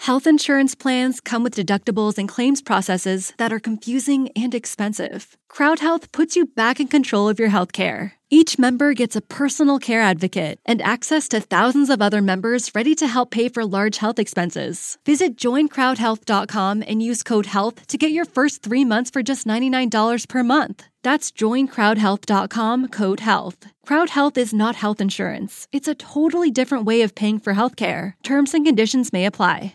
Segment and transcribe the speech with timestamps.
[0.00, 5.36] Health insurance plans come with deductibles and claims processes that are confusing and expensive.
[5.50, 8.12] CrowdHealth puts you back in control of your healthcare.
[8.30, 12.94] Each member gets a personal care advocate and access to thousands of other members ready
[12.94, 14.96] to help pay for large health expenses.
[15.04, 20.26] Visit joincrowdhealth.com and use code HEALTH to get your first three months for just $99
[20.30, 20.82] per month.
[21.02, 23.66] That's joincrowdhealth.com code HEALTH.
[23.86, 28.14] CrowdHealth is not health insurance, it's a totally different way of paying for healthcare.
[28.22, 29.74] Terms and conditions may apply.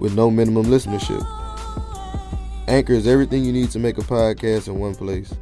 [0.00, 1.22] with no minimum listenership.
[2.66, 5.32] Anchor is everything you need to make a podcast in one place.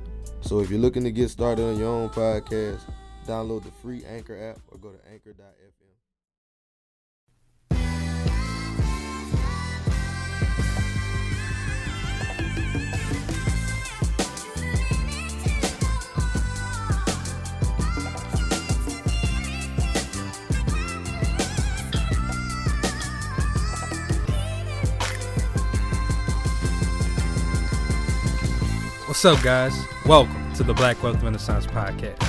[0.41, 2.81] So if you're looking to get started on your own podcast,
[3.25, 5.58] download the free Anchor app or go to anchor.fm.
[29.19, 29.77] What's up, guys?
[30.07, 32.23] Welcome to the Black Wealth Renaissance Podcast.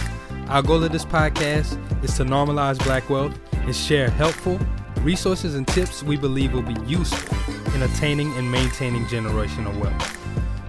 [0.49, 4.59] Our goal of this podcast is to normalize black wealth and share helpful
[5.01, 7.37] resources and tips we believe will be useful
[7.75, 10.17] in attaining and maintaining generational wealth.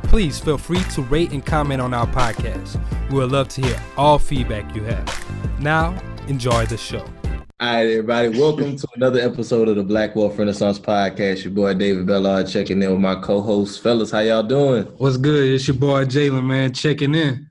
[0.03, 2.79] Please feel free to rate and comment on our podcast.
[3.09, 5.59] We would love to hear all feedback you have.
[5.59, 5.99] Now,
[6.29, 7.07] enjoy the show.
[7.61, 8.29] All right, everybody.
[8.31, 11.45] Welcome to another episode of the Black Wealth Renaissance Podcast.
[11.45, 14.11] Your boy David Bellard checking in with my co-host, fellas.
[14.11, 14.85] How y'all doing?
[14.97, 15.53] What's good?
[15.53, 17.51] It's your boy Jalen, man, checking in.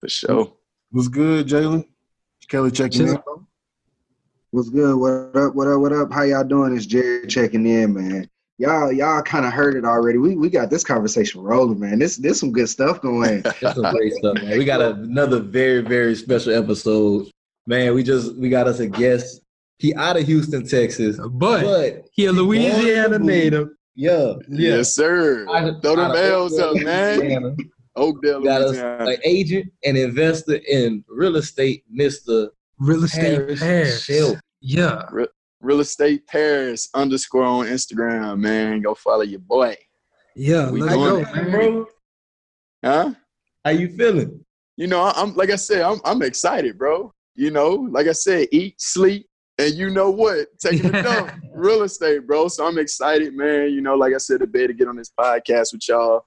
[0.00, 0.52] For sure.
[0.92, 1.86] What's good, Jalen?
[2.48, 3.18] Kelly checking in.
[4.50, 4.96] What's good?
[4.96, 5.54] What up?
[5.54, 5.78] What up?
[5.78, 6.10] What up?
[6.10, 6.74] How y'all doing?
[6.74, 8.30] It's Jerry checking in, man.
[8.56, 10.16] Y'all, y'all kind of heard it already.
[10.16, 11.98] We we got this conversation rolling, man.
[11.98, 13.42] This this some good stuff going.
[13.42, 14.56] That's some great stuff, man.
[14.56, 17.30] We got another very very special episode,
[17.66, 17.94] man.
[17.94, 19.40] We just we got us a guest.
[19.78, 23.68] He out of Houston, Texas, But, but he a Louisiana born- native.
[23.96, 24.76] yeah, yeah.
[24.76, 25.46] Yes, sir.
[25.48, 27.18] Out Throw out them of bells up, man.
[27.18, 27.56] Louisiana.
[27.96, 34.04] Oakdale, got us an agent and investor in real estate, Mister Real estate Harris Paris.
[34.04, 34.40] Shelby.
[34.60, 35.02] Yeah.
[35.60, 38.82] Real Estate Paris underscore on Instagram, man.
[38.82, 39.76] Go follow your boy.
[40.36, 41.50] Yeah, We let's go, it, man.
[41.50, 41.86] bro.
[42.84, 43.14] Huh?
[43.64, 44.44] How you feeling?
[44.76, 47.12] You know, I'm like I said, I'm I'm excited, bro.
[47.34, 49.28] You know, like I said, eat, sleep,
[49.58, 50.48] and you know what?
[50.58, 51.32] Taking a dump.
[51.54, 52.48] Real estate, bro.
[52.48, 53.70] So I'm excited, man.
[53.70, 56.24] You know, like I said, to be able to get on this podcast with y'all,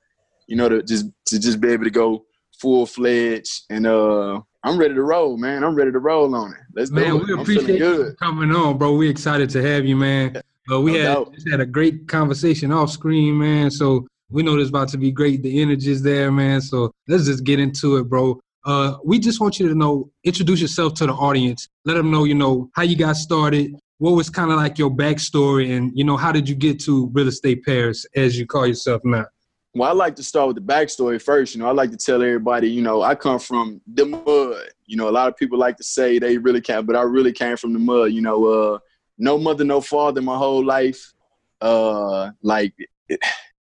[0.47, 2.25] you know, to just to just be able to go
[2.59, 5.63] full fledged and uh I'm ready to roll, man.
[5.63, 6.59] I'm ready to roll on it.
[6.73, 7.28] Let's Man, do it.
[7.28, 8.95] we appreciate you coming on, bro.
[8.95, 10.41] We excited to have you, man.
[10.68, 13.72] But we No had just had a great conversation off screen, man.
[13.72, 15.41] So we know this about to be great.
[15.41, 16.59] The energy's there, man.
[16.59, 18.41] So let's just get into it, bro.
[18.68, 21.70] Uh, we just want you to know, introduce yourself to the audience.
[21.86, 23.74] Let them know, you know, how you got started.
[24.00, 27.10] What was kind of like your backstory, and you know, how did you get to
[27.14, 29.26] real estate Paris, as you call yourself now?
[29.74, 31.56] Well, I like to start with the backstory first.
[31.56, 34.70] You know, I like to tell everybody, you know, I come from the mud.
[34.86, 37.32] You know, a lot of people like to say they really can't, but I really
[37.32, 38.12] came from the mud.
[38.12, 38.80] You know, uh,
[39.18, 41.14] no mother, no father my whole life.
[41.62, 42.74] Uh, like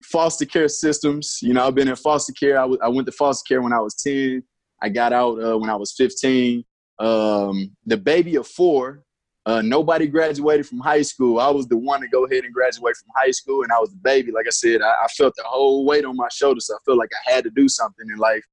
[0.02, 1.40] foster care systems.
[1.42, 2.58] You know, I've been in foster care.
[2.58, 4.42] I was- I went to foster care when I was 10.
[4.82, 6.64] I got out uh, when I was 15.
[6.98, 9.02] Um, the baby of four.
[9.46, 11.40] Uh, nobody graduated from high school.
[11.40, 13.90] I was the one to go ahead and graduate from high school, and I was
[13.90, 14.30] the baby.
[14.30, 16.66] Like I said, I, I felt the whole weight on my shoulders.
[16.66, 18.44] So I felt like I had to do something in life.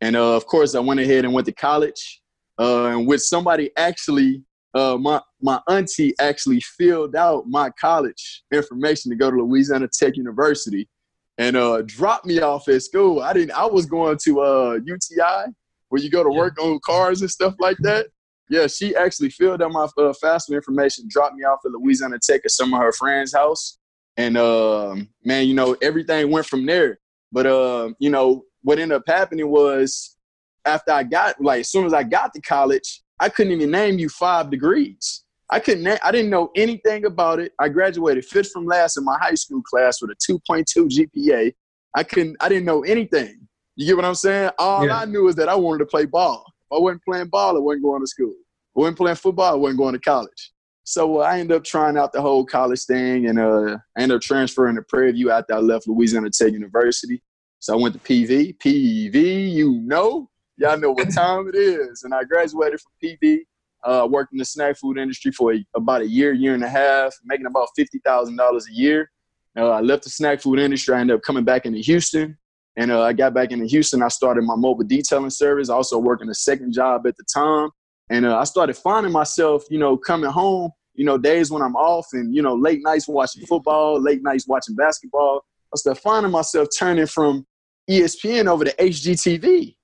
[0.00, 2.22] And uh, of course, I went ahead and went to college,
[2.58, 4.42] uh, and with somebody actually,
[4.72, 10.16] uh, my my auntie actually filled out my college information to go to Louisiana Tech
[10.16, 10.88] University,
[11.36, 13.20] and uh, dropped me off at school.
[13.20, 13.50] I didn't.
[13.50, 15.52] I was going to uh, UTI,
[15.88, 18.06] where you go to work on cars and stuff like that.
[18.50, 22.42] Yeah, she actually filled out my uh, FAFSA information, dropped me off at Louisiana Tech
[22.44, 23.78] at some of her friends' house,
[24.16, 26.98] and um, man, you know everything went from there.
[27.30, 30.16] But uh, you know what ended up happening was
[30.64, 33.98] after I got like as soon as I got to college, I couldn't even name
[33.98, 35.24] you five degrees.
[35.50, 35.84] I couldn't.
[35.84, 37.52] na- I didn't know anything about it.
[37.58, 41.54] I graduated fifth from last in my high school class with a 2.2 GPA.
[41.94, 42.36] I couldn't.
[42.40, 43.47] I didn't know anything.
[43.78, 44.50] You get what I'm saying?
[44.58, 44.98] All Yeah.
[44.98, 46.44] I knew is that I wanted to play ball.
[46.62, 48.32] If I wasn't playing ball, I wasn't going to school.
[48.32, 50.52] If I wasn't playing football, I wasn't going to college.
[50.82, 54.16] So uh, I ended up trying out the whole college thing, and uh, I ended
[54.16, 57.22] up transferring to Prairie View after I left Louisiana Tech University.
[57.60, 58.58] So I went to PV.
[58.58, 62.02] PV, you know, y'all know what time it is.
[62.02, 63.42] And I graduated from PV.
[63.84, 66.68] Uh, worked in the snack food industry for a, about a year, year and a
[66.68, 69.08] half, making about fifty thousand dollars a year.
[69.56, 70.96] Uh, I left the snack food industry.
[70.96, 72.36] I ended up coming back into Houston,
[72.78, 74.04] and uh, I got back into Houston.
[74.04, 75.68] I started my mobile detailing service.
[75.68, 77.70] Also working a second job at the time,
[78.08, 81.74] and uh, I started finding myself, you know, coming home, you know, days when I'm
[81.74, 85.44] off, and you know, late nights watching football, late nights watching basketball.
[85.74, 87.44] I started finding myself turning from
[87.90, 89.74] ESPN over to HGTV.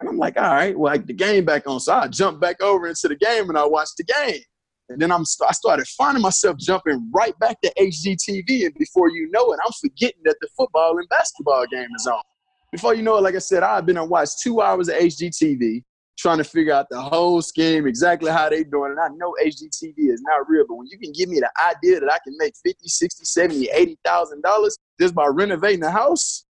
[0.00, 1.80] And I'm like, all right, well, like the game back on.
[1.80, 4.42] So I jumped back over into the game and I watched the game.
[4.90, 8.66] And then I'm st- I started finding myself jumping right back to HGTV.
[8.66, 12.20] And before you know it, I'm forgetting that the football and basketball game is on.
[12.74, 15.84] Before you know it, like I said, I've been and watched two hours of HGTV
[16.18, 18.90] trying to figure out the whole scheme, exactly how they doing.
[18.90, 22.00] And I know HGTV is not real, but when you can give me the idea
[22.00, 26.46] that I can make 50, 60, 70, 80,000 dollars just by renovating the house,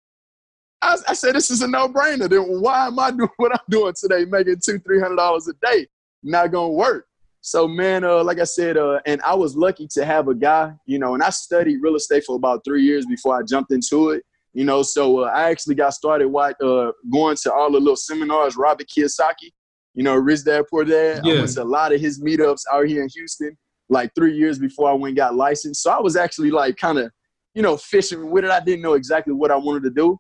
[0.81, 2.29] I, I said, this is a no-brainer.
[2.29, 5.53] Then why am I doing what I'm doing today, making two, three hundred dollars a
[5.65, 5.87] day?
[6.21, 7.05] Not gonna work.
[7.39, 10.73] So man, uh, like I said, uh, and I was lucky to have a guy,
[10.85, 14.09] you know, and I studied real estate for about three years before I jumped into
[14.09, 14.25] it.
[14.53, 18.57] You know, so uh, I actually got started uh, going to all the little seminars,
[18.57, 19.51] Robert Kiyosaki,
[19.93, 21.21] you know, Rich Dad Poor Dad.
[21.23, 23.57] I went to a lot of his meetups out here in Houston,
[23.89, 25.83] like three years before I went and got licensed.
[25.83, 27.11] So I was actually like kind of,
[27.53, 28.49] you know, fishing with it.
[28.49, 30.17] I didn't know exactly what I wanted to do,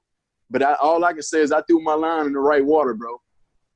[0.49, 2.93] but I, all I can say is I threw my line in the right water,
[2.93, 3.19] bro.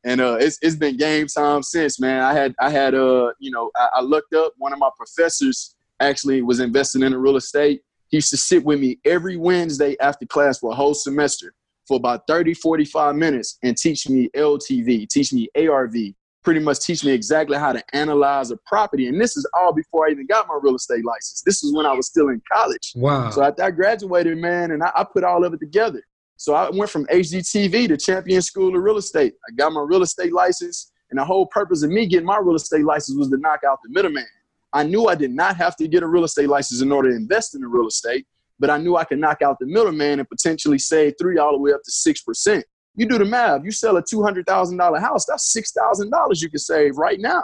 [0.04, 2.22] And uh, it's it's been game time since, man.
[2.22, 5.76] I had I had uh, you know, I, I looked up one of my professors
[6.00, 7.82] actually was investing in real estate.
[8.14, 11.56] He used to sit with me every Wednesday after class for a whole semester
[11.88, 15.96] for about 30, 45 minutes and teach me LTV, teach me ARV,
[16.44, 19.08] pretty much teach me exactly how to analyze a property.
[19.08, 21.42] And this is all before I even got my real estate license.
[21.44, 22.94] This is when I was still in college.
[22.96, 23.32] Wow.
[23.32, 26.04] So after I graduated, man, and I, I put all of it together.
[26.38, 29.34] So I went from HGTV to Champion School of Real Estate.
[29.50, 32.58] I got my real estate license, and the whole purpose of me getting my real
[32.58, 34.28] estate license was to knock out the middleman.
[34.74, 37.16] I knew I did not have to get a real estate license in order to
[37.16, 38.26] invest in the real estate,
[38.60, 41.60] but I knew I could knock out the middleman and potentially save three all the
[41.60, 42.66] way up to six percent.
[42.96, 43.64] You do the math.
[43.64, 46.98] You sell a two hundred thousand dollar house, that's six thousand dollars you can save
[46.98, 47.44] right now.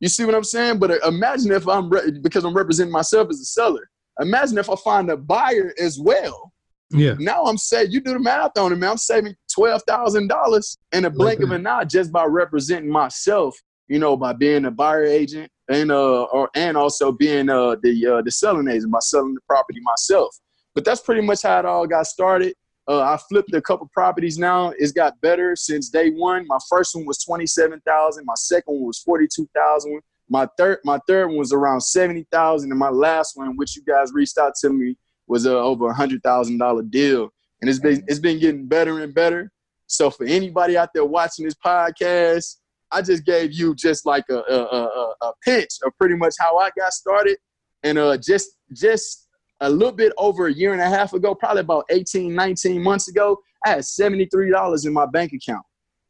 [0.00, 0.78] You see what I'm saying?
[0.78, 3.90] But uh, imagine if I'm re- because I'm representing myself as a seller.
[4.20, 6.52] Imagine if I find a buyer as well.
[6.90, 7.14] yeah.
[7.18, 8.90] Now I'm saying you do the math on it, man.
[8.90, 13.56] I'm saving twelve thousand dollars in a blink of an eye just by representing myself.
[13.88, 18.06] You know, by being a buyer agent and uh, or and also being uh the
[18.06, 20.36] uh, the selling agent by selling the property myself.
[20.74, 22.54] But that's pretty much how it all got started.
[22.88, 24.72] Uh, I flipped a couple properties now.
[24.78, 26.46] It's got better since day one.
[26.46, 28.24] My first one was twenty seven thousand.
[28.26, 30.00] My second one was forty two thousand.
[30.28, 33.82] My third my third one was around seventy thousand, and my last one, which you
[33.82, 34.96] guys reached out to me,
[35.28, 37.30] was uh, over a hundred thousand dollar deal.
[37.60, 39.52] And it's been it's been getting better and better.
[39.86, 42.56] So for anybody out there watching this podcast,
[42.92, 46.58] I just gave you just like a a, a, a- pitch of pretty much how
[46.58, 47.38] I got started,
[47.82, 49.28] and uh, just just
[49.60, 53.08] a little bit over a year and a half ago, probably about 18, 19 months
[53.08, 55.64] ago, I had $73 in my bank account.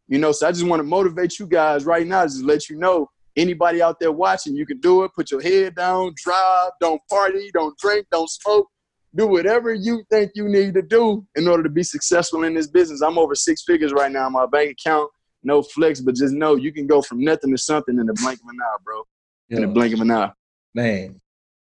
[0.06, 2.76] You know, so I just want to motivate you guys right now, just let you
[2.76, 5.12] know anybody out there watching, you can do it.
[5.14, 8.68] Put your head down, drive, don't party, don't drink, don't smoke.
[9.14, 12.68] Do whatever you think you need to do in order to be successful in this
[12.68, 13.02] business.
[13.02, 15.10] I'm over six figures right now in my bank account.
[15.42, 18.40] No flex, but just know you can go from nothing to something in the blink
[18.40, 19.02] of an eye, bro.
[19.48, 20.32] In the blink of an eye.
[20.74, 21.20] man,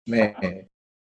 [0.07, 0.67] man.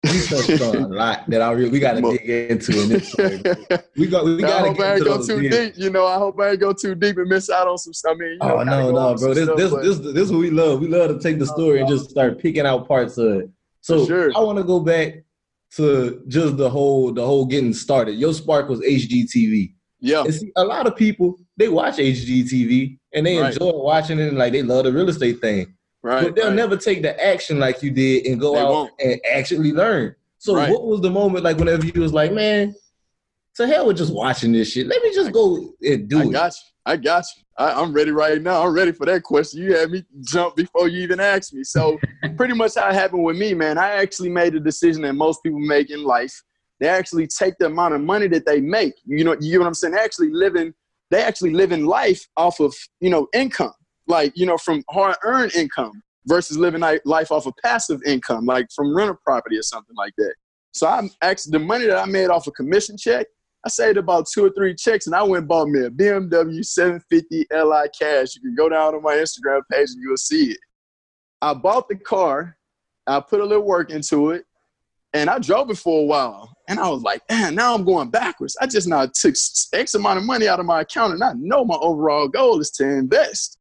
[0.03, 3.09] We touched on a lot that I really we got to dig into in this.
[3.09, 3.41] story.
[3.95, 5.55] We got we got to hope I get ain't into go too deals.
[5.55, 5.73] deep.
[5.77, 7.93] You know, I hope I ain't go too deep and miss out on some.
[8.11, 9.33] I mean, you oh, know, Oh gotta no, no, bro.
[9.33, 10.81] This stuff, this this this is what we love.
[10.81, 13.49] We love to take the story and just start picking out parts of it.
[13.79, 14.31] So sure.
[14.35, 15.23] I want to go back
[15.75, 18.13] to just the whole the whole getting started.
[18.13, 19.73] Your spark was HGTV.
[20.03, 23.53] Yeah, And see, a lot of people they watch HGTV and they Right.
[23.53, 25.73] enjoy watching it and like they love the real estate thing.
[26.03, 26.23] right.
[26.25, 26.55] but they'll right.
[26.55, 28.91] never take the action like you did and go They out won't.
[28.99, 30.15] and actually learn.
[30.39, 30.69] So Right.
[30.69, 32.75] what was the moment like whenever you was like, man,
[33.55, 34.87] to hell with just watching this shit.
[34.87, 36.27] Let me just go and do I it.
[36.27, 36.59] I got you.
[36.85, 37.43] I got you.
[37.57, 38.63] I, I'm ready right now.
[38.65, 39.61] I'm ready for that question.
[39.61, 41.63] You had me jump before you even asked me.
[41.63, 41.97] So
[42.35, 43.77] pretty much how it happened with me, man.
[43.77, 46.33] I actually made a decision that most people make in life.
[46.79, 48.93] They actually take the amount of money that they make.
[49.05, 49.93] You know, you know what I'm saying?
[49.93, 50.73] They actually living,
[51.11, 53.73] they actually living life off of, you know, income.
[54.07, 58.67] Like, you know, from hard earned income versus living life off of passive income, like
[58.75, 60.33] from rental property or something like that.
[60.73, 63.27] So I actually the money that I made off a commission check,
[63.65, 66.65] I saved about two or three checks and I went and bought me a BMW
[66.65, 68.35] 750 Li cash.
[68.35, 70.57] You can go down on my Instagram page and you'll see it.
[71.41, 72.57] I bought the car,
[73.05, 74.45] I put a little work into it,
[75.13, 76.52] and I drove it for a while.
[76.67, 78.55] And I was like, man, now I'm going backwards.
[78.61, 79.35] I just now took
[79.73, 82.71] X amount of money out of my account and I know my overall goal is
[82.71, 83.57] to invest.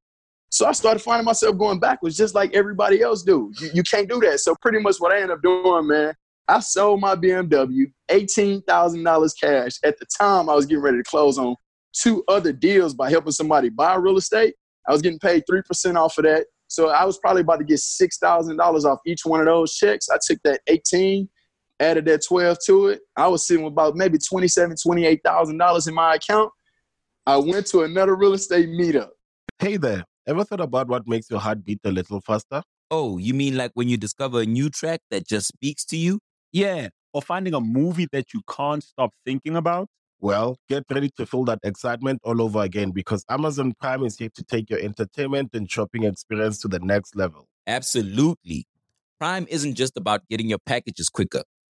[0.50, 3.52] So I started finding myself going backwards just like everybody else do.
[3.58, 4.40] You, you can't do that.
[4.40, 6.14] So pretty much what I ended up doing, man,
[6.46, 9.72] I sold my BMW, $18,000 cash.
[9.82, 11.56] At the time, I was getting ready to close on
[11.92, 14.54] two other deals by helping somebody buy real estate.
[14.86, 16.46] I was getting paid 3% off of that.
[16.68, 20.08] So I was probably about to get $6,000 off each one of those checks.
[20.10, 21.28] I took that 18,
[21.82, 23.00] added that 12 to it.
[23.16, 26.50] I was sitting with about maybe $27,000, $28,000 in my account.
[27.26, 29.10] I went to another real estate meetup.
[29.58, 32.62] Hey there, ever thought about what makes your heart beat a little faster?
[32.90, 36.18] Oh, you mean like when you discover a new track that just speaks to you?
[36.52, 39.88] Yeah, or finding a movie that you can't stop thinking about?
[40.20, 44.28] Well, get ready to feel that excitement all over again because Amazon Prime is here
[44.36, 47.48] to take your entertainment and shopping experience to the next level.
[47.66, 48.66] Absolutely.
[49.18, 51.42] Prime isn't just about getting your packages quicker,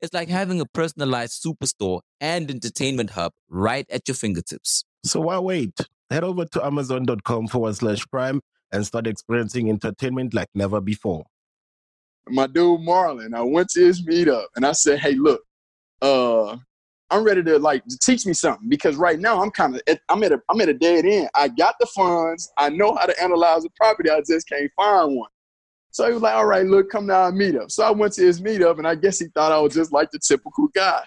[0.00, 4.84] It's like having a personalized superstore and entertainment hub right at your fingertips.
[5.04, 5.78] So why wait?
[6.10, 8.40] Head over to amazon.com forward slash prime
[8.72, 11.24] and start experiencing entertainment like never before.
[12.28, 15.42] My dude Marlon, I went to his meetup and I said, hey, look,
[16.00, 16.56] uh,
[17.10, 20.22] I'm ready to like to teach me something because right now I'm kind of I'm
[20.22, 21.28] at a I'm at a dead end.
[21.34, 22.50] I got the funds.
[22.56, 24.10] I know how to analyze a property.
[24.10, 25.28] I just can't find one.
[25.92, 28.12] So he was like, "All right, look, come down and meet up." So I went
[28.14, 31.02] to his meetup, and I guess he thought I was just like the typical guy.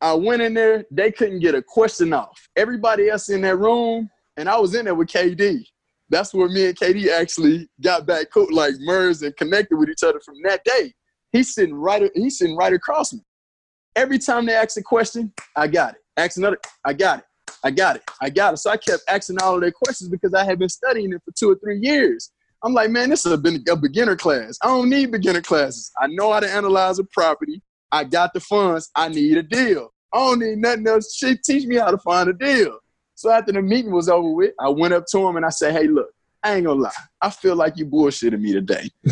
[0.00, 0.84] I went in there.
[0.90, 2.48] They couldn't get a question off.
[2.56, 5.64] Everybody else in that room, and I was in there with KD.
[6.08, 10.20] That's where me and KD actually got back, like merged and connected with each other
[10.20, 10.92] from that day.
[11.32, 12.10] He's sitting right.
[12.14, 13.20] He's sitting right across me.
[13.94, 16.00] Every time they ask a question, I got it.
[16.16, 17.24] Ask another, I got it.
[17.62, 18.02] I got it.
[18.20, 18.56] I got it.
[18.58, 21.32] So I kept asking all of their questions because I had been studying it for
[21.32, 22.30] two or three years.
[22.62, 24.58] I'm like, man, this is a, a beginner class.
[24.62, 25.90] I don't need beginner classes.
[25.98, 27.62] I know how to analyze a property.
[27.92, 28.90] I got the funds.
[28.94, 29.92] I need a deal.
[30.12, 31.14] I don't need nothing else.
[31.14, 32.78] She teach me how to find a deal.
[33.14, 35.72] So after the meeting was over with, I went up to him and I said,
[35.72, 36.10] hey, look,
[36.42, 36.90] I ain't gonna lie.
[37.20, 38.90] I feel like you bullshitting me today.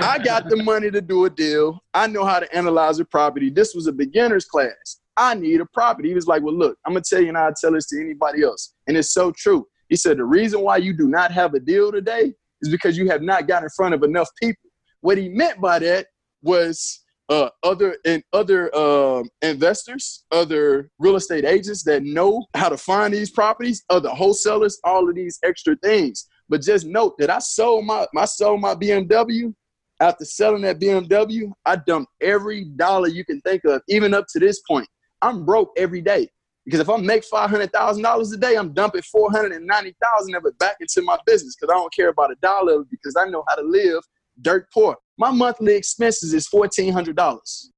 [0.00, 1.82] I got the money to do a deal.
[1.92, 3.50] I know how to analyze a property.
[3.50, 5.00] This was a beginner's class.
[5.16, 6.08] I need a property.
[6.08, 8.42] He was like, Well, look, I'm gonna tell you and I'll tell this to anybody
[8.42, 8.74] else.
[8.86, 9.66] And it's so true.
[9.88, 13.08] He said, The reason why you do not have a deal today is because you
[13.10, 14.70] have not got in front of enough people.
[15.00, 16.06] What he meant by that
[16.42, 22.76] was uh, other and other uh, investors, other real estate agents that know how to
[22.76, 26.26] find these properties, other wholesalers, all of these extra things.
[26.48, 29.54] But just note that I sold my I sold my BMW.
[30.00, 34.40] After selling that BMW, I dumped every dollar you can think of, even up to
[34.40, 34.88] this point.
[35.22, 36.28] I'm broke every day
[36.64, 39.66] because if I make five hundred thousand dollars a day, I'm dumping four hundred and
[39.66, 42.84] ninety thousand of it back into my business because I don't care about a dollar
[42.90, 44.02] because I know how to live
[44.40, 44.96] dirt poor.
[45.18, 47.70] My monthly expenses is fourteen hundred dollars.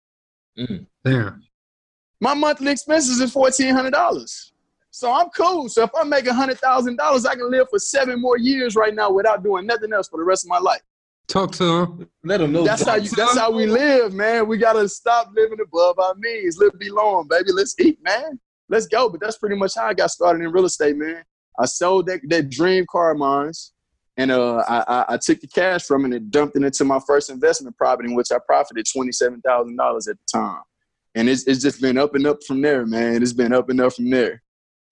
[0.59, 0.87] Mm.
[1.05, 1.43] Damn.
[2.21, 4.53] My monthly expenses is fourteen hundred dollars.
[4.91, 5.69] So I'm cool.
[5.69, 8.95] So if I make hundred thousand dollars, I can live for seven more years right
[8.95, 10.81] now without doing nothing else for the rest of my life.
[11.29, 12.09] Talk to him.
[12.23, 12.65] Let them know.
[12.65, 13.11] That's how you.
[13.11, 14.47] That's how we live, man.
[14.47, 16.57] We gotta stop living above our means.
[16.57, 17.53] Live below them, baby.
[17.53, 18.39] Let's eat, man.
[18.69, 19.09] Let's go.
[19.09, 21.23] But that's pretty much how I got started in real estate, man.
[21.59, 23.53] I sold that, that dream car of mine
[24.17, 27.31] and uh, I, I, took the cash from it and dumped it into my first
[27.31, 30.63] investment property, in which I profited twenty seven thousand dollars at the time.
[31.15, 33.23] And it's it's just been up and up from there, man.
[33.23, 34.43] It's been up and up from there.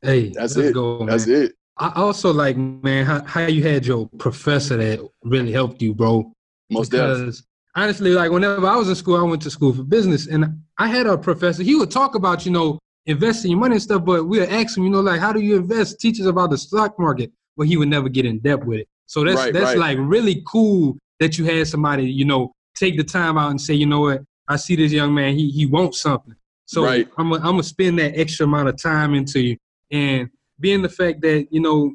[0.03, 0.75] Hey, that's it.
[0.75, 1.55] Go, that's it.
[1.77, 6.33] I also like, man, how, how you had your professor that really helped you, bro.
[6.71, 7.41] Most because definitely.
[7.75, 10.89] honestly, like whenever I was in school, I went to school for business, and I
[10.89, 11.63] had a professor.
[11.63, 14.77] He would talk about, you know, investing your money and stuff, but we would ask
[14.77, 16.01] him, you know, like how do you invest?
[16.01, 18.89] Teach us about the stock market, but he would never get in depth with it.
[19.07, 19.97] So that's Right, that's right.
[19.97, 23.75] like really cool that you had somebody, you know, take the time out and say,
[23.75, 26.35] you know what, I see this young man, he he wants something.
[26.67, 27.09] So Right.
[27.19, 29.57] I'm gonna I'm gonna spend that extra amount of time into you.
[29.91, 31.95] And being the fact that, you know,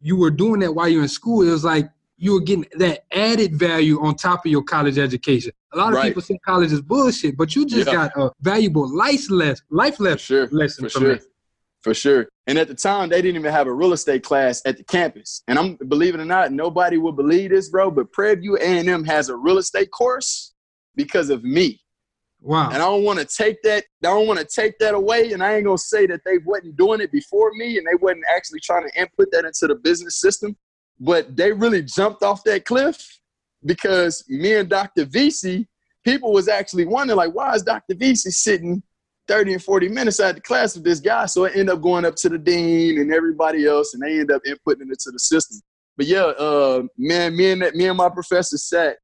[0.00, 3.04] you were doing that while you're in school, it was like you were getting that
[3.12, 5.52] added value on top of your college education.
[5.72, 6.06] A lot of Right.
[6.08, 7.92] people say college is bullshit, but you just Yeah.
[7.92, 11.18] got a valuable life lesson, life lesson, sure, lesson from sure.
[11.82, 12.28] For sure.
[12.46, 15.42] And at the time, they didn't even have a real estate class at the campus.
[15.48, 17.90] And I'm believe it or not, nobody will believe this, bro.
[17.90, 20.54] But Prairie View A&M has a real estate course
[20.94, 21.82] because of me.
[22.40, 22.66] Wow.
[22.66, 23.84] And I don't want to take that.
[24.02, 25.32] I don't want to take that away.
[25.32, 28.24] And I ain't gonna say that they wasn't doing it before me, and they wasn't
[28.34, 30.56] actually trying to input that into the business system.
[31.00, 33.20] But they really jumped off that cliff
[33.64, 35.06] because me and Dr.
[35.06, 35.66] VC,
[36.04, 37.94] people was actually wondering like, why is Dr.
[37.94, 38.82] VC sitting
[39.26, 41.26] 30 and 40 minutes out of the class with this guy?
[41.26, 44.30] So it ended up going up to the dean and everybody else, and they end
[44.30, 45.60] up inputting it into the system.
[45.96, 48.96] But yeah, uh, man, me and that, me and my professor sat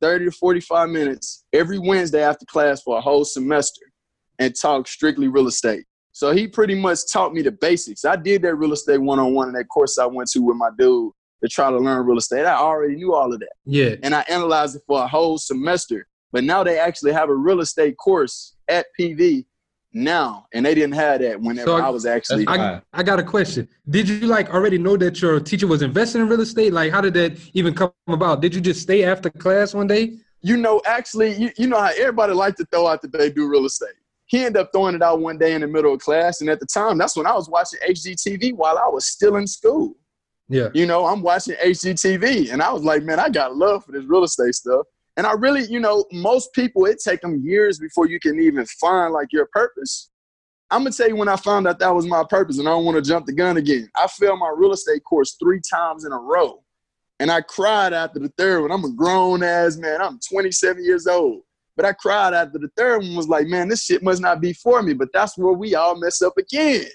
[0.00, 3.86] 30 to 45 minutes every Wednesday after class for a whole semester
[4.38, 5.84] and talked strictly real estate.
[6.12, 8.04] So he pretty much taught me the basics.
[8.04, 10.56] I did that real estate one on one in that course I went to with
[10.56, 11.12] my dude
[11.46, 12.44] to try to learn real estate.
[12.44, 13.52] I already knew all of that.
[13.64, 13.96] Yeah.
[14.02, 16.06] And I analyzed it for a whole semester.
[16.32, 19.46] But now they actually have a real estate course at PV
[19.92, 22.46] now, and they didn't have that whenever So I was actually.
[22.48, 23.68] I, I got a question.
[23.88, 26.72] Did you like already know that your teacher was investing in real estate?
[26.72, 28.42] Like, how did that even come about?
[28.42, 30.18] Did you just stay after class one day?
[30.46, 33.48] you know, actually, you, you know how everybody like to throw out that they do
[33.48, 33.94] real estate.
[34.26, 36.60] He ended up throwing it out one day in the middle of class, and at
[36.60, 39.96] the time, that's when I was watching HGTV while I was still in school.
[40.48, 40.68] Yeah.
[40.74, 44.04] You know, I'm watching HGTV, and I was like, man, I got love for this
[44.04, 44.86] real estate stuff.
[45.16, 48.66] And I really, you know, most people it take them years before you can even
[48.66, 50.10] find like your purpose.
[50.70, 52.84] I'm gonna tell you when I found out that was my purpose, and I don't
[52.84, 53.88] want to jump the gun again.
[53.96, 56.62] I failed my real estate course three times in a row,
[57.18, 58.72] and I cried after the third one.
[58.72, 60.02] I'm a grown ass man.
[60.02, 61.42] I'm 27 years old,
[61.76, 63.14] but I cried after the third one.
[63.14, 64.92] Was like, man, this shit must not be for me.
[64.92, 66.86] But that's where we all mess up again.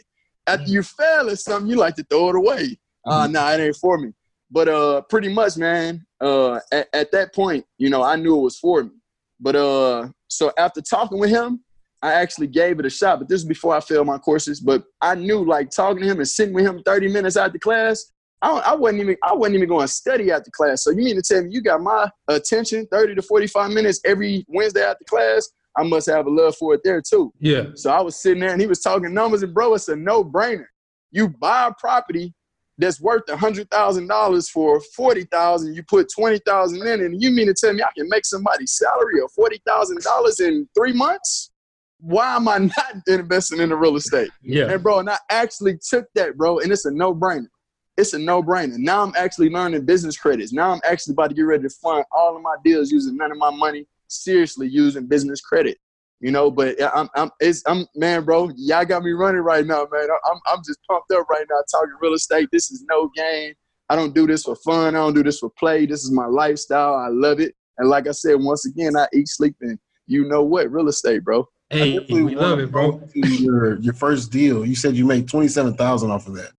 [0.48, 2.78] After you fail at something, you like to throw it away.
[3.06, 4.12] Uh, nah, it ain't for me.
[4.50, 6.06] But uh, pretty much, man.
[6.20, 8.92] Uh, at, at that point, you know, I knew it was for me.
[9.40, 11.64] But uh, so after talking with him,
[12.04, 13.20] I actually gave it a shot.
[13.20, 14.60] But this is before I failed my courses.
[14.60, 18.12] But I knew, like, talking to him and sitting with him 30 minutes after class,
[18.42, 20.84] I, I wasn't even I wasn't even going to study after class.
[20.84, 24.46] So you mean to tell me you got my attention 30 to 45 minutes every
[24.48, 25.50] Wednesday after class?
[25.78, 27.32] I must have a love for it there too.
[27.40, 27.68] Yeah.
[27.76, 30.66] So I was sitting there and he was talking numbers, and bro, it's a no-brainer.
[31.12, 32.34] You buy a property
[32.82, 37.22] that's worth a hundred thousand dollars for forty thousand, you put twenty thousand in, and
[37.22, 40.68] you mean to tell me I can make somebody's salary of forty thousand dollars in
[40.76, 41.52] three months?
[42.00, 44.32] Why am I not investing in the real estate?
[44.42, 44.72] Yeah.
[44.72, 47.48] And bro, and I actually took that, bro, and it's a no-brainer.
[47.98, 48.78] It's a no-brainer.
[48.78, 50.52] Now I'm actually learning business credits.
[50.52, 53.32] Now I'm actually about to get ready to fund all of my deals using none
[53.32, 55.78] of my money, seriously using business credit.
[56.22, 59.88] You know, but I'm, I'm, it's, I'm, man, bro, y'all got me running right now,
[59.92, 60.08] man.
[60.32, 62.48] I'm, I'm just pumped up right now talking real estate.
[62.52, 63.56] This is no game.
[63.90, 64.96] I don't do this for fun.
[64.96, 65.88] I don't do this for play.
[65.88, 66.94] This is my lifestyle.
[66.94, 67.56] I love it.
[67.80, 70.72] And like I said, once again, I eat, sleep, and you know what?
[70.72, 71.48] Real estate, bro.
[71.72, 73.02] Hey, we love it, bro.
[73.16, 76.52] Your your first deal, you said you made twenty seven thousand off of that.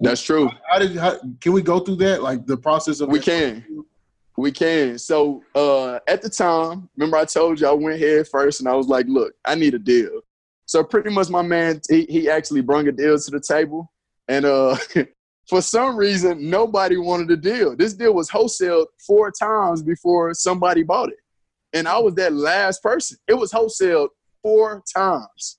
[0.00, 0.50] That's true.
[0.68, 2.22] How did how, can we go through that?
[2.22, 3.24] Like the process of We that?
[3.24, 3.64] can.
[4.36, 4.98] We can.
[4.98, 8.74] So uh, at the time, remember I told you I went head first and I
[8.74, 10.20] was like, look, I need a deal.
[10.66, 13.92] So pretty much my man, he, he actually brought a deal to the table.
[14.26, 14.76] And uh,
[15.48, 17.76] for some reason, nobody wanted a deal.
[17.76, 21.18] This deal was wholesaled four times before somebody bought it.
[21.72, 23.18] And I was that last person.
[23.28, 24.08] It was wholesaled
[24.42, 25.58] four times.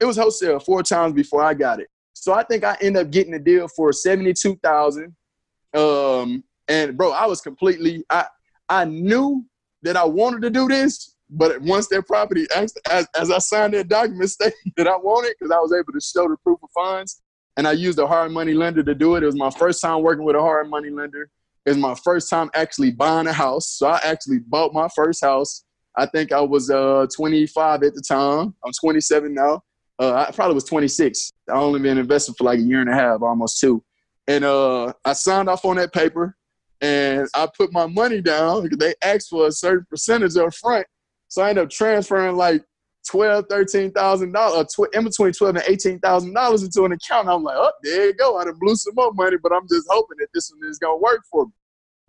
[0.00, 1.88] It was wholesale four times before I got it.
[2.12, 5.14] So I think I ended up getting a deal for 72000
[5.74, 8.24] um, and bro, I was completely I
[8.68, 9.44] I knew
[9.82, 13.74] that I wanted to do this, but once that property as as, as I signed
[13.74, 16.70] that document stating that I wanted, because I was able to show the proof of
[16.74, 17.20] funds,
[17.56, 19.22] and I used a hard money lender to do it.
[19.22, 21.28] It was my first time working with a hard money lender.
[21.66, 23.68] It was my first time actually buying a house.
[23.68, 25.64] So I actually bought my first house.
[25.94, 28.54] I think I was uh 25 at the time.
[28.64, 29.60] I'm 27 now.
[29.98, 31.30] Uh, I probably was 26.
[31.50, 33.84] I only been investing for like a year and a half, almost two.
[34.26, 36.34] And uh, I signed off on that paper
[36.82, 40.86] and I put my money down because they asked for a certain percentage up front.
[41.28, 42.62] So I ended up transferring like
[43.08, 47.28] twelve, thirteen thousand dollars, tw- in between twelve and eighteen thousand dollars into an account.
[47.28, 48.36] I'm like, oh, there you go.
[48.36, 50.98] I done blew some more money, but I'm just hoping that this one is gonna
[50.98, 51.52] work for me.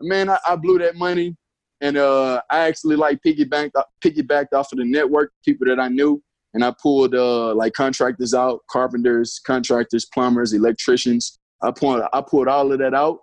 [0.02, 1.38] Man, I, I blew that money,
[1.80, 3.72] and uh, I actually like piggybacked
[4.04, 6.22] piggybacked off of the network people that I knew,
[6.56, 11.38] and I pulled uh, like contractors out, carpenters, contractors, plumbers, electricians.
[11.62, 13.20] I pulled I pulled all of that out,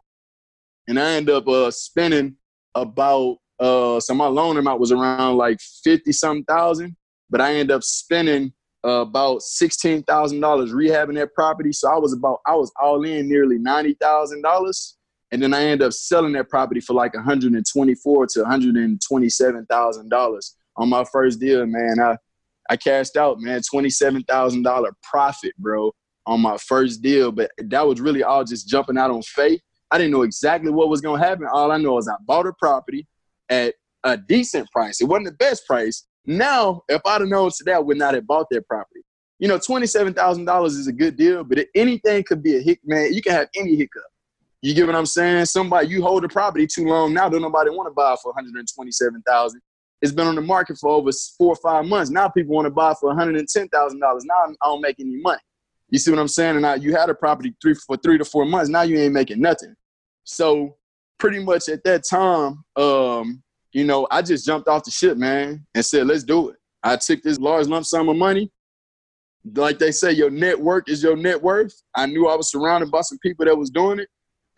[0.91, 2.37] and I ended up uh, spending
[2.75, 6.97] about uh, so my loan amount was around like fifty something thousand,
[7.31, 8.53] but I ended up spending
[8.85, 11.73] uh, about sixteen thousand dollars rehabbing that property.
[11.73, 14.97] So I was about I was all in nearly ninety thousand dollars,
[15.31, 18.27] and then I ended up selling that property for like one hundred and twenty four
[18.27, 21.65] to one hundred and twenty seven thousand dollars on my first deal.
[21.67, 22.17] Man, I
[22.69, 25.93] I cashed out man twenty seven thousand dollar profit, bro,
[26.27, 29.61] on my first deal, but that was really all just jumping out on faith.
[29.91, 31.47] I didn't know exactly what was gonna happen.
[31.53, 33.07] All I know is I bought a property
[33.49, 33.75] at
[34.05, 35.01] a decent price.
[35.01, 36.07] It wasn't the best price.
[36.27, 39.01] Now, if I'd have known today, I would not have bought that property.
[39.39, 42.81] You know, twenty-seven thousand dollars is a good deal, but anything could be a hick.
[42.85, 44.03] Man, you can have any hiccup.
[44.63, 45.47] You get what I'm saying?
[45.47, 49.61] Somebody you hold the property too long now, don't nobody want to buy for 127,000.
[50.03, 52.11] It's been on the market for over four or five months.
[52.11, 54.25] Now people want to buy for 110,000 dollars.
[54.25, 55.41] Now I don't make any money.
[55.91, 56.65] You see what I'm saying?
[56.65, 58.69] And you had a property three for three to four months.
[58.69, 59.75] Now you ain't making nothing.
[60.25, 60.77] So
[61.19, 65.67] pretty much at that time, um, you know, I just jumped off the ship, man,
[65.75, 66.57] and said, let's do it.
[66.83, 68.51] I took this large lump sum of money.
[69.55, 71.75] Like they say, your network is your net worth.
[71.95, 74.09] I knew I was surrounded by some people that was doing it.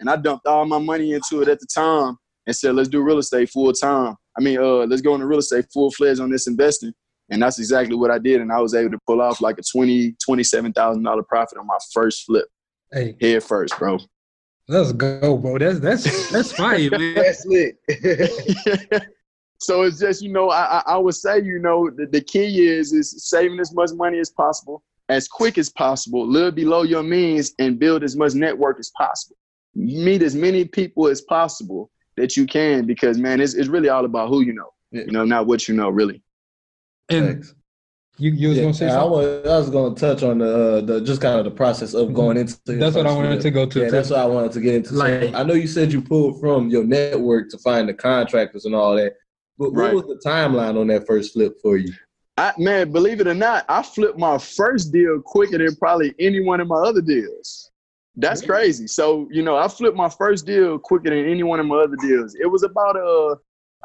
[0.01, 2.16] And I dumped all my money into it at the time
[2.47, 4.16] and said, let's do real estate full time.
[4.37, 6.92] I mean, uh, let's go into real estate full fledged on this investing.
[7.33, 8.42] And that's exactly what I did.
[8.42, 11.66] And I was able to pull off like a twenty, twenty-seven thousand dollar profit on
[11.66, 12.45] my first flip.
[12.92, 13.99] Hey, head first, bro.
[14.68, 15.57] Let's go, bro.
[15.57, 17.14] That's that's that's fire, man.
[17.14, 17.79] That's lit.
[19.61, 22.68] so it's just you know, I I, I would say you know the, the key
[22.68, 27.03] is is saving as much money as possible, as quick as possible, live below your
[27.03, 29.37] means, and build as much network as possible.
[29.75, 34.05] Meet as many people as possible that you can, because man, it's it's really all
[34.05, 34.68] about who you know.
[34.90, 36.23] You know, not what you know, really.
[37.14, 37.44] And
[38.18, 39.11] you, you was Yeah, gonna say I something?
[39.11, 41.94] was, I was going to touch on the uh, the just kind of the process
[41.94, 42.55] of going into.
[42.55, 42.79] Mm-hmm.
[42.79, 43.42] That's what I wanted flip.
[43.42, 43.90] to go to, Yeah, too.
[43.90, 44.90] that's what I wanted to get into.
[44.90, 48.64] So, Like- I know you said you pulled from your network to find the contractors
[48.66, 49.14] and all that,
[49.59, 49.94] but Right.
[49.94, 51.92] what was the timeline on that first flip for you?
[52.38, 56.42] I, man, believe it or not, I flipped my first deal quicker than probably any
[56.42, 57.70] one of my other deals.
[58.16, 58.87] That's crazy.
[58.88, 61.96] So, you know, I flipped my first deal quicker than any one of my other
[62.01, 62.35] deals.
[62.35, 63.37] It was about a,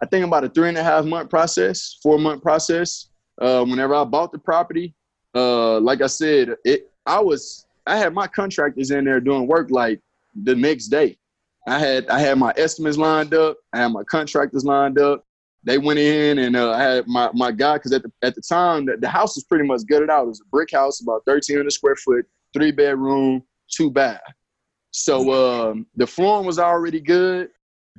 [0.02, 3.08] I think about a three and a half month process, four month process.
[3.40, 4.94] Uh, whenever I bought the property,
[5.36, 9.70] uh, like I said, it, I was, I had my contractors in there doing work
[9.72, 10.02] like
[10.44, 11.18] the next day.
[11.68, 13.58] I had, I had my estimates lined up.
[13.74, 15.28] I had my contractors lined up
[15.68, 18.42] they went in and uh, I had my, my guy because at the at the
[18.42, 20.24] time the, the house was pretty much gutted out.
[20.24, 24.22] It was a brick house, about thirteen hundred square foot, three bedroom, two bath.
[24.92, 27.50] So um, the flooring was already good.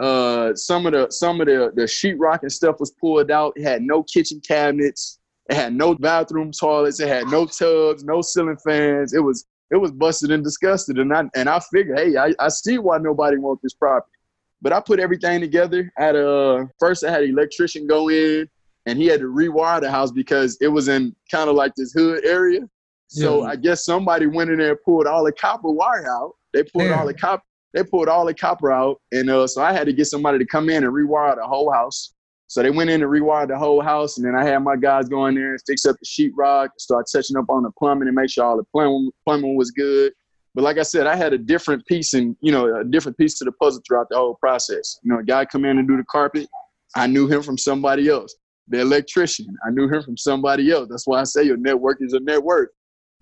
[0.00, 3.52] Uh, some of the some of the the sheetrock and stuff was pulled out.
[3.56, 5.17] It had no kitchen cabinets.
[5.48, 7.00] It had no bathroom toilets.
[7.00, 9.14] It had no tubs, no ceiling fans.
[9.14, 10.98] It was it was busted and disgusted.
[10.98, 14.12] And I and I figured, hey, I, I see why nobody wants this property.
[14.60, 15.90] But I put everything together.
[15.98, 18.48] At a first, I had an electrician go in,
[18.86, 21.92] and he had to rewire the house because it was in kind of like this
[21.92, 22.68] hood area.
[23.06, 23.50] So Yeah.
[23.50, 26.34] I guess somebody went in there and pulled all the copper wire out.
[26.52, 27.42] They pulled all the copper.
[27.72, 30.46] They pulled all the copper out, and uh, so I had to get somebody to
[30.46, 32.14] come in and rewire the whole house.
[32.48, 35.08] So they went in and rewired the whole house, and then I had my guys
[35.08, 38.16] go in there and fix up the sheetrock, start touching up on the plumbing, and
[38.16, 40.12] make sure all the plumbing plumbing was good.
[40.54, 43.38] But like I said, I had a different piece and you know a different piece
[43.38, 44.98] to the puzzle throughout the whole process.
[45.02, 46.48] You know, a guy come in and do the carpet,
[46.96, 48.34] I knew him from somebody else.
[48.68, 50.88] The electrician, I knew him from somebody else.
[50.90, 52.72] That's why I say your network is a network.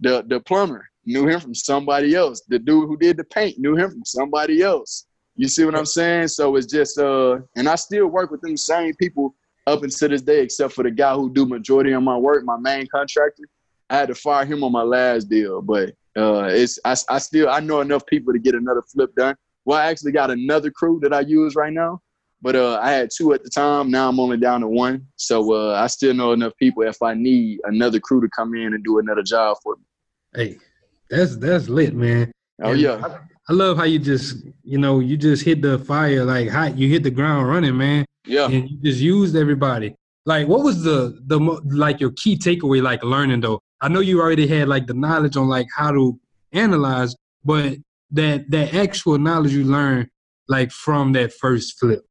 [0.00, 2.42] The the plumber knew him from somebody else.
[2.48, 5.05] The dude who did the paint knew him from somebody else.
[5.36, 6.28] You see what I'm saying?
[6.28, 9.34] So it's just uh, and I still work with them same people
[9.66, 12.56] up until this day, except for the guy who do majority of my work, my
[12.56, 13.44] main contractor.
[13.90, 17.48] I had to fire him on my last deal, but uh, it's I, I still
[17.50, 19.36] I know enough people to get another flip done.
[19.64, 22.00] Well, I actually got another crew that I use right now,
[22.40, 23.90] but uh, I had two at the time.
[23.90, 27.14] Now I'm only down to one, so uh, I still know enough people if I
[27.14, 29.82] need another crew to come in and do another job for me.
[30.34, 30.58] Hey,
[31.10, 32.32] that's that's lit, man.
[32.62, 33.02] Oh And yeah.
[33.04, 33.18] I,
[33.48, 36.76] I love how you just you know you just hit the fire like hot.
[36.76, 38.04] You hit the ground running, man.
[38.26, 38.46] Yeah.
[38.46, 39.94] And you just used everybody.
[40.24, 42.82] Like, what was the the like your key takeaway?
[42.82, 43.60] Like learning though.
[43.80, 46.18] I know you already had like the knowledge on like how to
[46.52, 47.76] analyze, but
[48.10, 50.08] that that actual knowledge you learned
[50.48, 52.04] like from that first flip.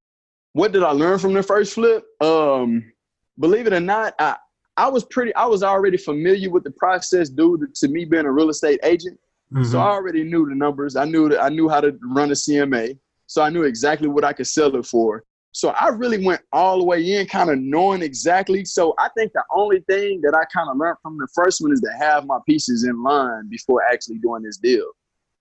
[0.54, 2.06] what did I learn from the first flip?
[2.21, 2.91] Um,
[3.39, 4.38] believe it or not, I
[4.78, 8.26] I was pretty I was already familiar with the process due to, to me being
[8.26, 9.19] a real estate agent.
[9.63, 10.95] So I already knew the numbers.
[10.95, 12.97] I knew that I knew how to run a CMA.
[13.27, 15.23] So I knew exactly what I could sell it for.
[15.51, 18.65] So I really went all the way in, kind of knowing exactly.
[18.65, 21.71] So I think the only thing that I kind of learned from the first one
[21.71, 24.86] is to have my pieces in line before actually doing this deal.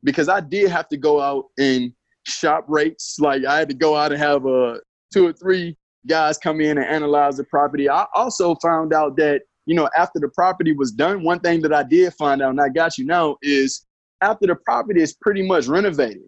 [0.04, 1.92] Because I did have to go out and
[2.26, 3.16] shop rates.
[3.18, 4.78] Like I had to go out and have uh,
[5.12, 7.88] two or three guys come in and analyze the property.
[7.88, 11.72] I also found out that, you know, after the property was done, one thing that
[11.72, 13.84] I did find out, and I got you now, is
[14.20, 16.22] after the property is pretty much renovated,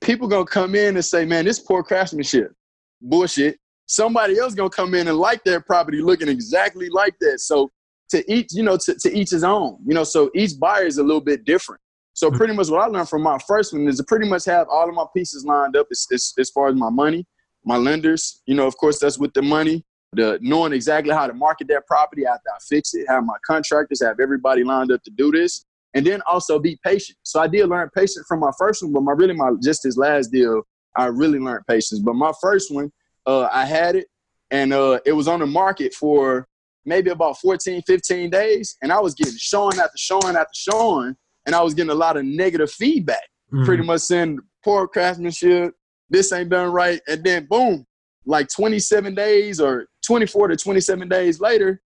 [0.00, 2.52] people gonna come in and say, man, this poor craftsmanship.
[3.00, 3.58] Bullshit.
[3.86, 7.40] Somebody else gonna come in and like their property looking exactly like that.
[7.40, 7.70] So
[8.10, 9.78] to each, you know, to, to each his own.
[9.86, 11.80] You know, so each buyer is a little bit different.
[12.14, 12.36] So mm-hmm.
[12.36, 14.88] pretty much what I learned from my first one is to pretty much have all
[14.88, 17.26] of my pieces lined up as, as, as far as my money,
[17.64, 18.42] my lenders.
[18.46, 19.84] You know, of course, that's with the money.
[20.14, 24.02] The knowing exactly how to market that property after I fix it, have my contractors,
[24.02, 25.66] have everybody lined up to do this,
[25.98, 27.18] and then also be patient.
[27.24, 29.96] So I did learn patience from my first one, but my really my just this
[29.96, 30.62] last deal,
[30.96, 31.98] I really learned patience.
[31.98, 32.92] But my first one,
[33.26, 34.06] uh, I had it,
[34.52, 36.46] and uh, it was on the market for
[36.84, 41.54] maybe about 14, 15 days, and I was getting showing after showing after showing, and
[41.56, 43.28] I was getting a lot of negative feedback.
[43.52, 43.64] Mhm.
[43.64, 45.74] Pretty much saying poor craftsmanship,
[46.10, 47.84] this ain't done right, and then boom,
[48.24, 51.82] like 27 days or 24 to 27 days later,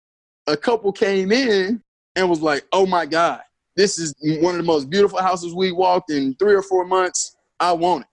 [0.48, 1.84] a couple came in
[2.16, 3.42] and was like, "Oh my God,
[3.78, 7.38] this is one of the most beautiful houses we walked in three or four months.
[7.60, 8.08] I want it."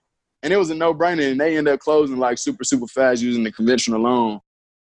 [0.44, 3.42] And it was a no-brainer, and they ended up closing like super, super fast using
[3.42, 4.40] the conventional loan.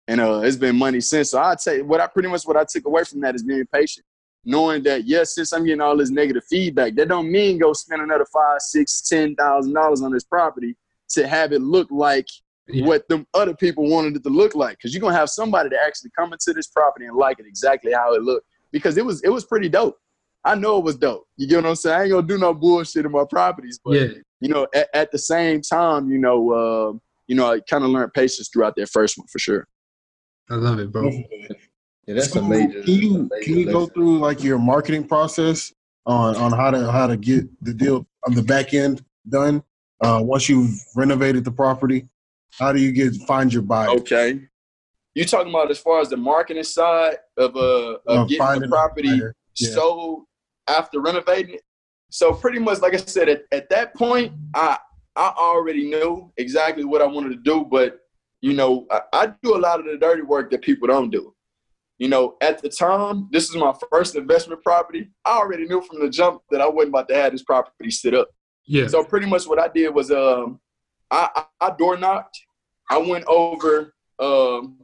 [0.07, 1.33] And uh, it's been money since.
[1.33, 3.67] So I'd say what I pretty much what I took away from that is being
[3.75, 4.07] patient,
[4.45, 8.01] knowing that yes, since I'm getting all this negative feedback, that don't mean go spend
[8.01, 10.77] another five, six, ten thousand dollars on this property
[11.11, 12.27] to have it look like
[12.85, 14.79] what them other people wanted it to look like.
[14.79, 17.93] Because you're gonna have somebody to actually come into this property and like it exactly
[17.93, 18.47] how it looked.
[18.71, 19.99] Because it was it was pretty dope.
[20.44, 21.27] I know it was dope.
[21.37, 21.98] You get what I'm saying?
[21.98, 24.07] I ain't gonna do no bullshit in my properties, but Yeah.
[24.40, 27.90] you know, at, at the same time, you know, uh, you know, I kind of
[27.90, 29.66] learned patience throughout that first one for sure.
[30.51, 31.11] I love it, bro.
[31.11, 32.83] Yeah, that's So, a major.
[32.83, 35.72] Can you major can you go through like your marketing process
[36.07, 39.62] on on how to how to get the deal on the back end done
[40.01, 42.09] uh, once you've renovated the property?
[42.59, 43.90] How do you get find your buyer?
[43.90, 44.40] Okay.
[45.14, 48.68] You talking about as far as the marketing side of uh of Uh, getting the
[48.68, 49.70] property buyer, yeah.
[49.74, 50.24] sold
[50.68, 51.62] after renovating it?
[52.11, 54.78] So pretty much, like I said, at, at that point, I
[55.16, 57.98] I already knew exactly what I wanted to do, but
[58.40, 61.35] you know, I, I do a lot of the dirty work that people don't do.
[61.98, 65.11] You know, at the time, this is my first investment property.
[65.24, 68.14] I already knew from the jump that I wasn't about to have this property sit
[68.14, 68.28] up.
[68.66, 68.87] Yeah.
[68.87, 70.61] So pretty much what I did was um
[71.11, 72.38] I, I, I door knocked.
[72.90, 74.78] I went over um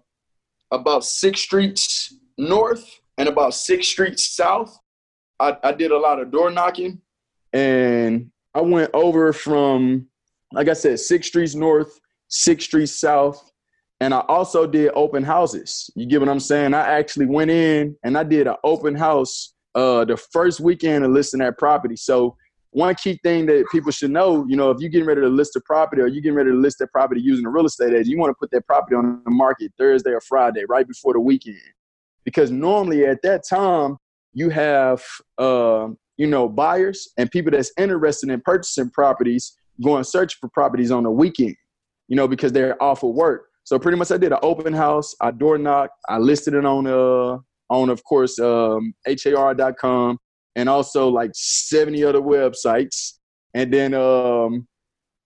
[0.73, 4.77] about six streets north and about six streets south.
[5.41, 7.01] I, I did a lot of door knocking
[7.53, 10.09] and I went over from
[10.55, 13.51] like I said, six streets north, six streets south.
[14.01, 15.91] And I also did open houses.
[15.95, 16.75] You get what I'm saying?
[16.75, 21.11] I actually went in and I did an open house uh the first weekend of
[21.11, 21.97] listing that property.
[21.97, 22.37] So
[22.71, 25.55] one key thing that people should know, you know, if you're getting ready to list
[25.57, 28.07] a property or you're getting ready to list that property using a real estate agent,
[28.07, 31.21] you want to put that property on the market Thursday or Friday, right before the
[31.21, 31.57] weekend.
[32.25, 33.97] Because normally at that time,
[34.35, 35.03] you have,
[35.39, 40.91] uh, you know, buyers and people that's interested in purchasing properties going search for properties
[40.91, 41.57] on the weekend,
[42.09, 43.47] you know, because they're off of work.
[43.65, 46.87] So pretty much I did an open house, I door knocked, I listed it on,
[46.87, 47.39] uh,
[47.71, 50.19] on of course, um, har.com
[50.57, 53.15] and also like 70 other websites.
[53.55, 54.67] And then um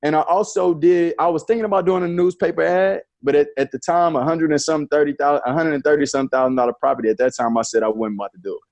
[0.02, 3.70] and I also did I was thinking about doing a newspaper ad, but at, at
[3.72, 6.74] the time, a hundred and some thirty thousand, a hundred and thirty some thousand dollar
[6.78, 7.08] property.
[7.08, 8.67] At that time, I said I wasn't about to do it.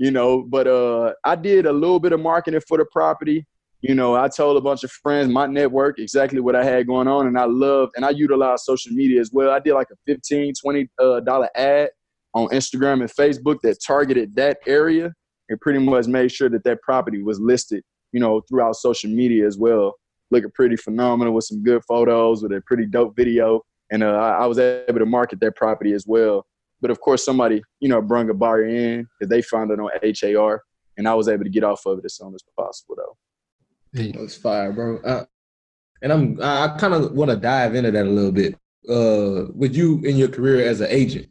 [0.00, 3.46] You know, but uh I did a little bit of marketing for the property.
[3.82, 7.06] You know, I told a bunch of friends, my network, exactly what I had going
[7.06, 9.50] on, and I loved and I utilized social media as well.
[9.50, 11.90] I did like a 15 20 uh, dollar ad
[12.32, 15.12] on Instagram and Facebook that targeted that area
[15.50, 17.82] and pretty much made sure that that property was listed,
[18.12, 19.96] you know, throughout social media as well.
[20.30, 23.60] Looking pretty phenomenal with some good photos, with a pretty dope video,
[23.92, 26.46] and uh, I I was able to market that property as well.
[26.80, 29.90] But of course, somebody, you know, brought a buyer in because they found it on
[30.36, 30.62] HAR,
[30.96, 33.16] and I was able to get off of it as soon as possible, though.
[33.92, 34.98] It was fire, bro.
[34.98, 35.24] Uh,
[36.02, 38.54] and I'm I, I kind of want to dive into that a little bit.
[38.88, 41.28] Uh, with you in your career as an agent,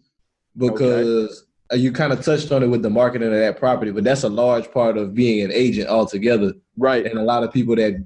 [0.56, 4.04] because uh, you kind of touched on it with the marketing of that property, but
[4.04, 6.54] that's a large part of being an agent altogether.
[6.78, 7.06] Right.
[7.06, 8.04] And a lot of people that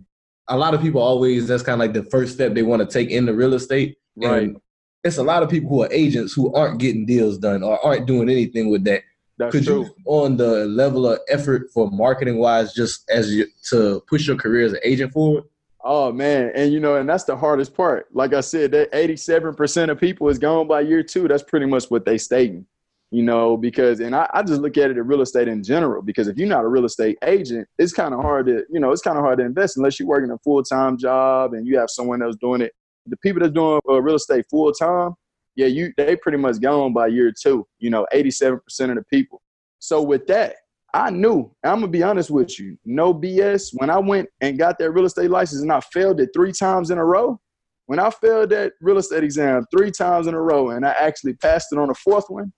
[0.47, 2.85] a lot of people always that's kind of like the first step they want to
[2.85, 3.97] take into real estate.
[4.15, 4.43] Right.
[4.43, 4.57] And
[5.03, 8.05] it's a lot of people who are agents who aren't getting deals done or aren't
[8.05, 9.03] doing anything with that.
[9.37, 9.83] That's Could true.
[9.83, 14.37] you on the level of effort for marketing wise, just as you to push your
[14.37, 15.45] career as an agent forward?
[15.83, 18.07] Oh man, and you know, and that's the hardest part.
[18.13, 21.27] Like I said, that eighty-seven percent of people is gone by year two.
[21.27, 22.65] That's pretty much what they stating.
[23.11, 26.01] You know, because and I, I just look at it in real estate in general.
[26.01, 28.91] Because if you're not a real estate agent, it's kind of hard to, you know,
[28.91, 31.91] it's kind of hard to invest unless you're working a full-time job and you have
[31.91, 32.73] someone else doing it.
[33.07, 35.13] The people that's doing uh, real estate full-time,
[35.55, 37.67] yeah, you they pretty much gone by year two.
[37.79, 39.41] You know, eighty-seven percent of the people.
[39.79, 40.55] So with that,
[40.93, 41.51] I knew.
[41.63, 42.77] I'm gonna be honest with you.
[42.85, 43.71] No BS.
[43.73, 46.91] When I went and got that real estate license and I failed it three times
[46.91, 47.39] in a row,
[47.87, 51.33] when I failed that real estate exam three times in a row and I actually
[51.33, 52.53] passed it on the fourth one,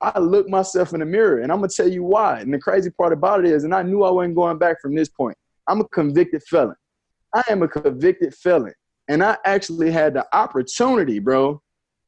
[0.00, 2.40] I looked myself in the mirror, and I'm gonna tell you why.
[2.40, 4.94] And the crazy part about it is, and I knew I wasn't going back from
[4.94, 5.36] this point.
[5.68, 6.76] I'm a convicted felon.
[7.34, 8.74] I am a convicted felon,
[9.08, 11.62] and I actually had the opportunity, bro,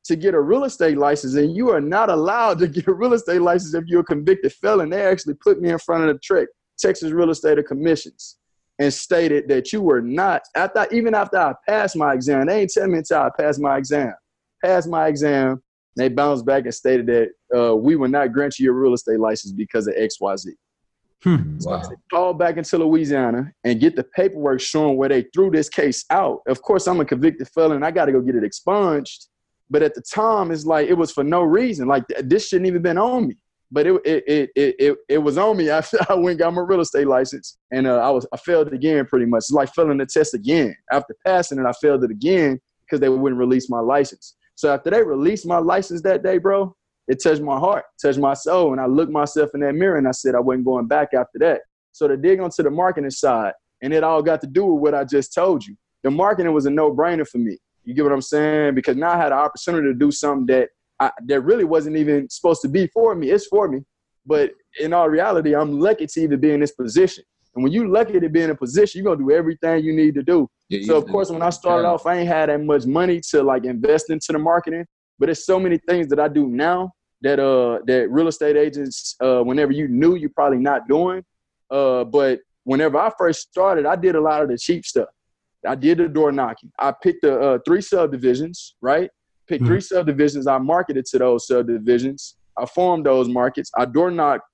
[0.04, 1.34] to get a real estate license.
[1.34, 4.52] And you are not allowed to get a real estate license if you're a convicted
[4.52, 4.90] felon.
[4.90, 6.46] They actually put me in front of the TREC,
[6.78, 8.36] Texas Real Estate Commissions,
[8.78, 10.42] and stated that you were not.
[10.56, 13.76] After even after I passed my exam, they ain't tell me until I passed my
[13.76, 14.14] exam.
[14.62, 15.62] Passed my exam
[15.96, 19.18] they bounced back and stated that uh, we will not grant you your real estate
[19.18, 20.52] license because of X, Y, Z.
[21.22, 21.58] Hmm.
[21.58, 21.82] So wow.
[22.10, 26.40] call back into Louisiana and get the paperwork showing where they threw this case out.
[26.46, 27.82] Of course, I'm a convicted felon.
[27.82, 29.26] I got to go get it expunged.
[29.68, 31.86] But at the time, it's like it was for no reason.
[31.86, 33.36] Like this shouldn't even been on me.
[33.70, 36.62] But it it it it it, it was on me after I went got my
[36.62, 39.40] real estate license, and uh, I was I failed again pretty much.
[39.40, 40.74] It's like failing the test again.
[40.90, 44.34] After passing it, I failed it again because they wouldn't release my license.
[44.56, 46.74] So after they released my license that day, bro,
[47.10, 48.70] it touched my heart, touched my soul.
[48.70, 51.40] And I looked myself in that mirror and I said I wasn't going back after
[51.40, 51.62] that.
[51.90, 54.94] So to dig onto the marketing side, and it all got to do with what
[54.94, 55.74] I just told you.
[56.04, 57.58] The marketing was a no-brainer for me.
[57.84, 58.74] You get what I'm saying?
[58.76, 60.68] Because now I had an opportunity to do something that
[61.00, 63.30] I, that really wasn't even supposed to be for me.
[63.30, 63.80] It's for me,
[64.24, 67.24] but in all reality, I'm lucky to even be in this position.
[67.54, 70.14] And when you're lucky to be in a position, you're gonna do everything you need
[70.14, 70.48] to do.
[70.68, 73.42] Yeah, so of course, when I started off, I ain't had that much money to
[73.42, 74.84] like invest into the marketing.
[75.18, 79.16] But it's so many things that I do now that uh that real estate agents,
[79.22, 81.24] uh, whenever you knew you're probably not doing.
[81.70, 85.08] Uh, but whenever I first started, I did a lot of the cheap stuff.
[85.66, 86.72] I did the door knocking.
[86.78, 89.10] I picked the uh, three subdivisions, right?
[89.46, 89.72] Picked mm-hmm.
[89.72, 90.46] three subdivisions.
[90.46, 92.36] I marketed to those subdivisions.
[92.58, 93.70] I formed those markets.
[93.76, 94.44] I door knocked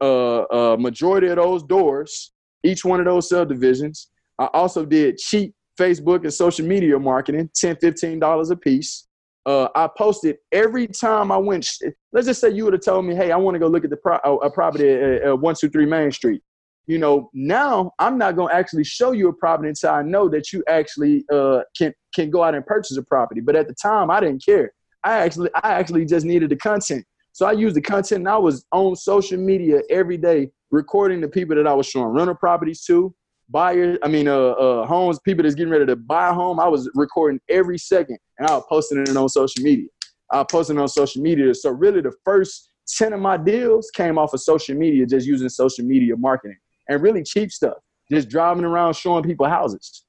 [0.00, 2.32] uh, uh, majority of those doors
[2.66, 4.08] each one of those subdivisions.
[4.38, 9.05] I also did cheap Facebook and social media marketing, $10, $15 a piece.
[9.46, 11.68] Uh, I posted every time I went.
[12.12, 13.90] Let's just say you would have told me, "Hey, I want to go look at
[13.90, 16.42] the pro- a property at one two three Main Street."
[16.88, 20.52] You know, now I'm not to actually show you a property until I know that
[20.52, 23.40] you actually uh, can can go out and purchase a property.
[23.40, 24.72] But at the time, I didn't care.
[25.04, 27.04] I actually I actually just needed the content.
[27.32, 31.28] So I used the content and I was on social media every day recording the
[31.28, 33.14] people that I was showing rental properties to,
[33.48, 36.58] buyers, I mean, uh, uh, homes, people that's getting ready to buy a home.
[36.60, 39.88] I was recording every second and I was posting it on social media.
[40.32, 41.54] I was posting on social media.
[41.54, 45.48] So really the first 10 of my deals came off of social media, just using
[45.48, 47.76] social media marketing and really cheap stuff,
[48.10, 50.04] just driving around showing people houses.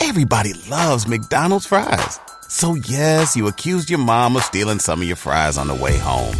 [0.00, 2.20] Everybody loves McDonald's fries.
[2.48, 5.98] So yes, you accused your mom of stealing some of your fries on the way
[5.98, 6.34] home.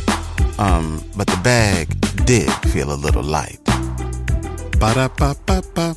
[0.58, 1.88] Um, but the bag
[2.24, 3.65] did feel a little light.
[4.78, 5.96] Ba-da-ba-ba-ba.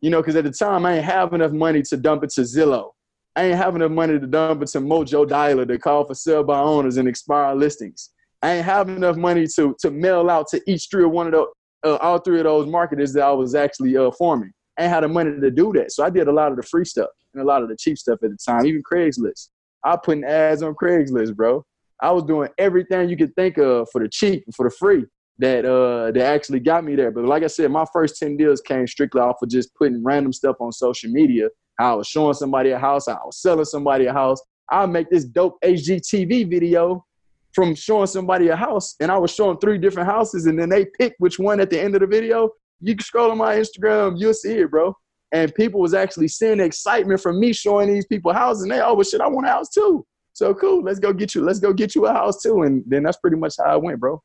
[0.00, 2.42] You know, because at the time I ain't have enough money to dump it to
[2.42, 2.92] Zillow.
[3.34, 6.44] I ain't have enough money to dump it to Mojo Dialer to call for sell
[6.44, 8.10] by owners and expire listings.
[8.42, 11.48] I ain't have enough money to to mail out to each three one of those,
[11.84, 14.52] uh, all three of those marketers that I was actually uh, forming.
[14.78, 16.62] I ain't had the money to do that, so I did a lot of the
[16.62, 19.48] free stuff and a lot of the cheap stuff at the time, even Craigslist.
[19.84, 21.64] I putting ads on Craigslist, bro.
[22.00, 25.04] I was doing everything you could think of for the cheap, and for the free
[25.40, 27.10] that uh that actually got me there.
[27.10, 30.32] But like I said, my first 10 deals came strictly off of just putting random
[30.32, 31.48] stuff on social media.
[31.78, 34.40] I was showing somebody a house, I was selling somebody a house.
[34.70, 37.04] I'll make this dope HGTV video
[37.52, 40.86] from showing somebody a house, and I was showing three different houses, and then they
[40.98, 42.50] pick which one at the end of the video.
[42.80, 44.94] You can scroll on my Instagram, you'll see it, bro.
[45.32, 48.94] And people was actually seeing excitement from me showing these people houses, and they, oh,
[48.94, 50.06] well, shit, I want a house too.
[50.32, 50.82] So cool.
[50.82, 51.42] Let's go get you.
[51.42, 52.62] Let's go get you a house too.
[52.62, 54.22] And then that's pretty much how it went, bro.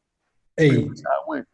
[0.57, 1.45] Hey, how it.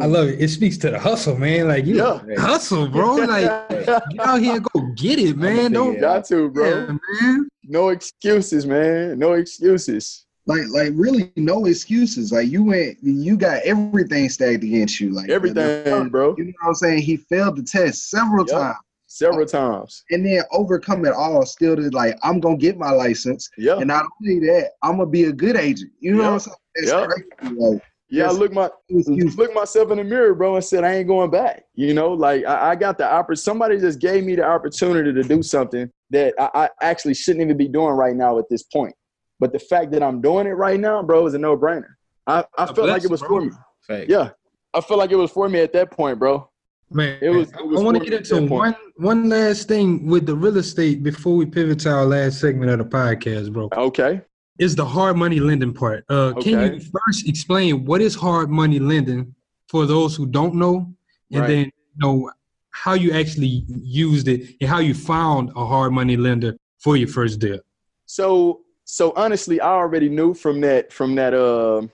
[0.00, 0.40] I love it.
[0.40, 1.68] It speaks to the hustle, man.
[1.68, 2.20] Like you yeah.
[2.38, 3.14] hustle, bro.
[3.16, 5.72] Like get out here and go get it, man.
[5.72, 6.68] Don't got to, bro.
[6.68, 7.48] Yeah, man.
[7.64, 9.18] No excuses, man.
[9.18, 10.26] No excuses.
[10.46, 12.32] Like, like really, no excuses.
[12.32, 15.10] Like you went, you got everything stacked against you.
[15.10, 16.34] Like everything, the, bro.
[16.38, 17.02] You know what I'm saying?
[17.02, 18.58] He failed the test several yep.
[18.58, 18.76] times
[19.10, 20.04] several times.
[20.10, 23.50] And then overcome it all, still to like, I'm gonna get my license.
[23.58, 23.76] Yeah.
[23.76, 25.90] And not only that, I'm gonna be a good agent.
[26.00, 26.26] You know yep.
[26.26, 26.56] what I'm saying?
[26.74, 27.10] It's yep.
[27.58, 31.08] Like, yeah, I look my look myself in the mirror, bro, and said I ain't
[31.08, 31.64] going back.
[31.74, 33.40] You know, like I, I got the opportunity.
[33.40, 37.56] Somebody just gave me the opportunity to do something that I, I, actually shouldn't even
[37.56, 38.94] be doing right now at this point.
[39.38, 41.94] But the fact that I'm doing it right now, bro, is a no brainer.
[42.26, 43.28] I, I felt like it was bro.
[43.28, 43.50] for me.
[43.86, 44.10] Fact.
[44.10, 44.30] Yeah,
[44.74, 46.50] I felt like it was for me at that point, bro.
[46.90, 47.52] Man, it was.
[47.52, 51.04] It was I want to get into one one last thing with the real estate
[51.04, 53.68] before we pivot to our last segment of the podcast, bro.
[53.72, 54.20] Okay.
[54.60, 56.04] Is the hard money lending part?
[56.10, 56.50] Uh, okay.
[56.52, 59.34] Can you first explain what is hard money lending
[59.68, 60.86] for those who don't know,
[61.32, 61.48] and right.
[61.48, 62.30] then you know
[62.70, 67.08] how you actually used it and how you found a hard money lender for your
[67.08, 67.58] first deal?
[68.04, 71.86] So so honestly, I already knew from that from that uh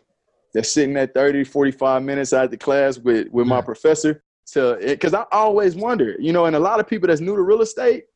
[0.55, 5.15] that sitting at 30, 45 minutes out the class with with my professor to because
[5.15, 8.07] I always wonder, you know, and a lot of people that's new to real estate,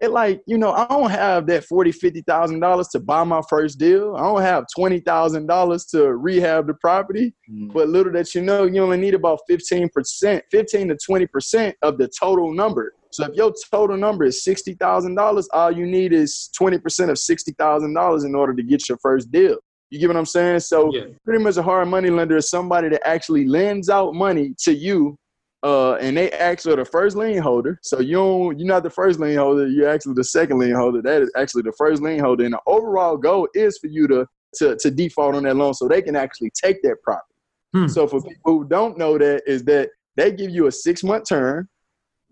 [0.00, 3.42] it like, you know, I don't have that forty, fifty thousand dollars to buy my
[3.48, 4.16] first deal.
[4.16, 7.34] I don't have twenty thousand dollars to rehab the property.
[7.50, 7.72] Mm.
[7.72, 12.08] But little that you know, you only need about 15%, 15 to 20% of the
[12.18, 12.94] total number.
[13.12, 17.10] So if your total number is sixty thousand dollars, all you need is twenty percent
[17.10, 19.58] of sixty thousand dollars in order to get your first deal.
[19.90, 20.60] You get what I'm saying?
[20.60, 21.06] So Yeah.
[21.24, 25.16] pretty much a hard money lender is somebody that actually lends out money to you,
[25.62, 27.78] uh, and they actually are the first lien holder.
[27.82, 29.66] So you don't, you're not the first lien holder.
[29.68, 31.02] You're actually the second lien holder.
[31.02, 32.44] That is actually the first lien holder.
[32.44, 35.86] And the overall goal is for you to to, to default on that loan so
[35.86, 37.26] they can actually take that property.
[37.72, 37.86] Hmm.
[37.86, 41.28] So for people who don't know that, is that they give you a six month
[41.28, 41.68] term.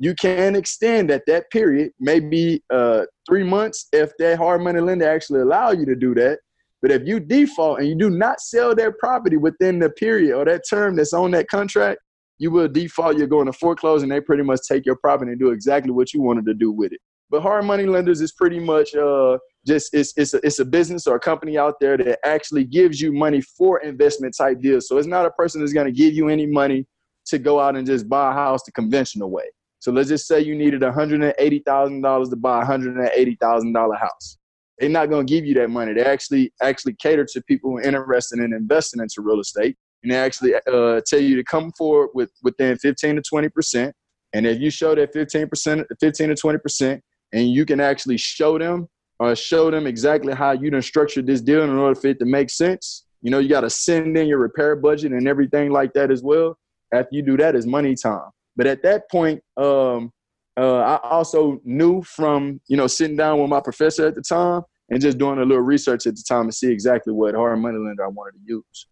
[0.01, 5.09] You can extend at that period, maybe uh, three months, if that hard money lender
[5.09, 6.39] actually allow you to do that.
[6.81, 10.45] But if you default and you do not sell their property within the period or
[10.45, 12.01] that term that's on that contract,
[12.39, 13.19] you will default.
[13.19, 16.13] You're going to foreclose, and they pretty much take your property and do exactly what
[16.15, 17.01] you wanted to do with it.
[17.31, 21.07] But hard money lenders is pretty much uh, just it's it's a, it's a business
[21.07, 24.89] or a company out there that actually gives you money for investment type deals.
[24.89, 26.87] So it's not a person that's going to give you any money
[27.27, 29.45] to go out and just buy a house the conventional way.
[29.81, 34.39] So let's just say you needed $180,000 to buy a $180,000 house.
[34.79, 35.93] They're not going to give you that money.
[35.93, 40.13] They actually actually cater to people who are interested in investing into real estate, and
[40.13, 43.95] they actually uh, tell you to come forward with within 15 to 20 percent.
[44.33, 48.17] And if you show that 15 percent, 15 to 20 percent, and you can actually
[48.17, 48.89] show them
[49.21, 52.25] or show them exactly how you done structured this deal in order for it to
[52.25, 53.05] make sense.
[53.21, 56.23] You know, you got to send in your repair budget and everything like that as
[56.23, 56.57] well.
[56.93, 58.31] After you do that, is money time.
[58.57, 60.13] But at that point, um,
[60.57, 64.63] uh, I also knew from you know sitting down with my professor at the time
[64.91, 67.79] and just doing a little research at the time to see exactly what hard money
[67.79, 68.87] lender I wanted to use.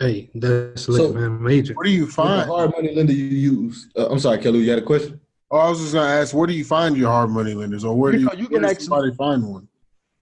[0.00, 1.42] Hey, that's lit, So- man.
[1.42, 1.74] Major.
[1.74, 2.48] Where do you What find?
[2.50, 3.88] hard money lender you use?
[3.96, 4.58] Uh, I'm sorry, Kelly.
[4.60, 5.20] You had a question?
[5.50, 7.94] Oh, I was just gonna ask, where do you find your hard money lenders, or
[7.96, 9.68] where do You you, know, you where can actually- somebody find one?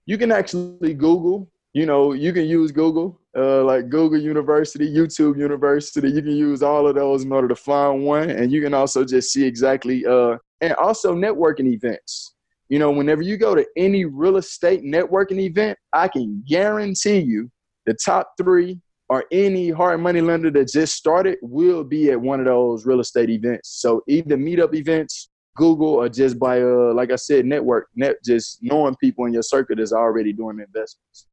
[0.05, 1.49] You can actually Google.
[1.73, 6.07] You know, you can use Google, uh, like Google University, YouTube University.
[6.11, 9.03] You can use all of those in order to find one, and you can also
[9.03, 12.35] just see exactly, uh, and also networking events.
[12.69, 17.49] You know, whenever you go to any real estate networking event, I can guarantee you
[17.87, 18.79] the top three
[19.09, 22.99] or any hard money lender that just started will be at one of those real
[22.99, 23.69] estate events.
[23.81, 28.59] So either meetup events, Google, or just by uh, like I said, network, net just
[28.61, 31.27] knowing people in your circuit is already doing investments.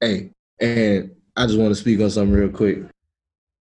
[0.00, 0.30] Hey,
[0.60, 2.80] and I just want to speak on something real quick.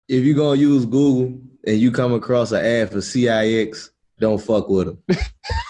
[0.08, 4.68] If you're gonna use Google and you come across an ad for CIX, don't fuck
[4.68, 5.02] with them.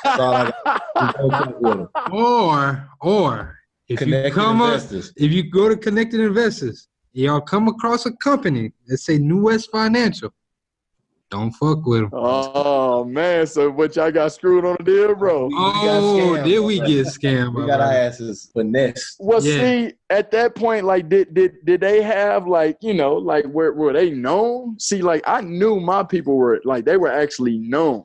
[0.05, 0.83] That's all I got.
[1.19, 1.89] Don't fuck with 'em.
[2.13, 3.59] Or or
[3.89, 8.13] if Connected you come up, if you go to Connected Investors, y'all come across a
[8.13, 10.33] company that say New West Financial,
[11.31, 12.11] don't fuck with them.
[12.13, 15.51] Oh man, so what y'all got screwed on a deal, bro?
[15.53, 16.87] Oh, scammed, did we bro.
[16.87, 17.55] get scammed?
[17.55, 17.99] We my got our brother?
[17.99, 19.17] asses finessed.
[19.19, 19.59] Well, Yeah.
[19.59, 23.73] see, at that point, like, did did did they have like you know like were
[23.73, 24.79] were they known?
[24.79, 28.05] See, like I knew my people were like they were actually known.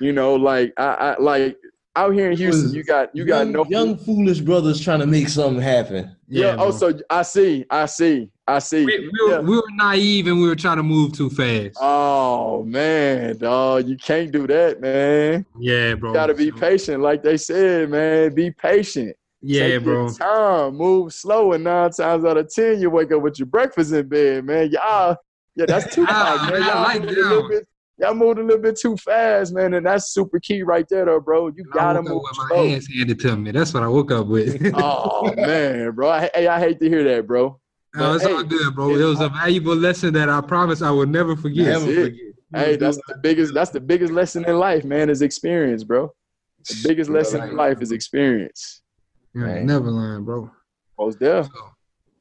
[0.00, 1.56] You know, like I, I like
[1.96, 5.06] out here in Houston, you got you got young, no young foolish brothers trying to
[5.06, 6.14] make something happen.
[6.28, 6.50] yeah.
[6.52, 6.64] Oh, bro.
[6.66, 8.84] oh, so I see, I see, I see.
[8.84, 9.38] we, we, Yeah.
[9.38, 11.78] were, we were naive and we were trying to move too fast.
[11.80, 15.46] Oh man, dog, you can't do that, man.
[15.58, 16.10] yeah, bro.
[16.10, 18.34] You gotta be patient, like they said, man.
[18.34, 19.16] Be patient.
[19.42, 20.04] Yeah, Take bro.
[20.06, 23.46] Your time, move slow, and nine times out of ten, you wake up with your
[23.46, 24.70] breakfast in bed, man.
[24.70, 25.16] Y'all,
[25.54, 26.62] yeah, that's too fast, man.
[26.62, 27.64] I Y'all like moved a little that.
[27.98, 28.04] Bit.
[28.06, 31.20] Y'all moved a little bit too fast, man, and that's super key right there, though,
[31.20, 31.48] bro.
[31.48, 32.68] You gotta woke up move with my slow.
[32.68, 33.50] hands handed to me.
[33.52, 34.60] That's what I woke up with.
[34.76, 36.10] Oh man, bro.
[36.10, 37.60] I, hey, I hate to hear that, bro.
[37.94, 38.90] No, it's But, all good, bro.
[38.94, 41.66] It was a valuable lesson that I promise I will never forget.
[41.66, 42.04] Never it.
[42.04, 42.20] forget.
[42.54, 43.54] Hey, that's the biggest.
[43.54, 45.08] That's the biggest lesson in life, man.
[45.10, 46.12] Is experience, bro.
[46.68, 48.82] The biggest lesson in life is experience.
[49.34, 49.64] Yeah, Right.
[49.64, 50.50] never lying, bro.
[50.98, 51.44] Most there.
[51.44, 51.50] So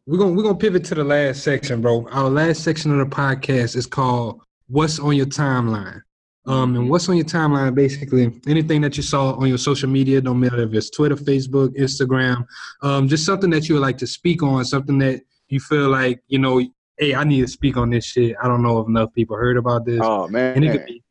[0.05, 2.07] we're gonna we're gonna pivot to the last section, bro.
[2.09, 6.01] Our last section of the podcast is called "What's on Your Timeline."
[6.47, 7.73] Um, and what's on your timeline?
[7.73, 11.75] Basically, anything that you saw on your social media, no matter if it's Twitter, Facebook,
[11.75, 12.45] Instagram,
[12.83, 16.21] um, just something that you would like to speak on, something that you feel like
[16.27, 16.61] you know,
[16.97, 18.35] hey, I need to speak on this shit.
[18.41, 19.99] I don't know if enough people heard about this.
[20.03, 20.55] Oh man.
[20.55, 21.03] and it could be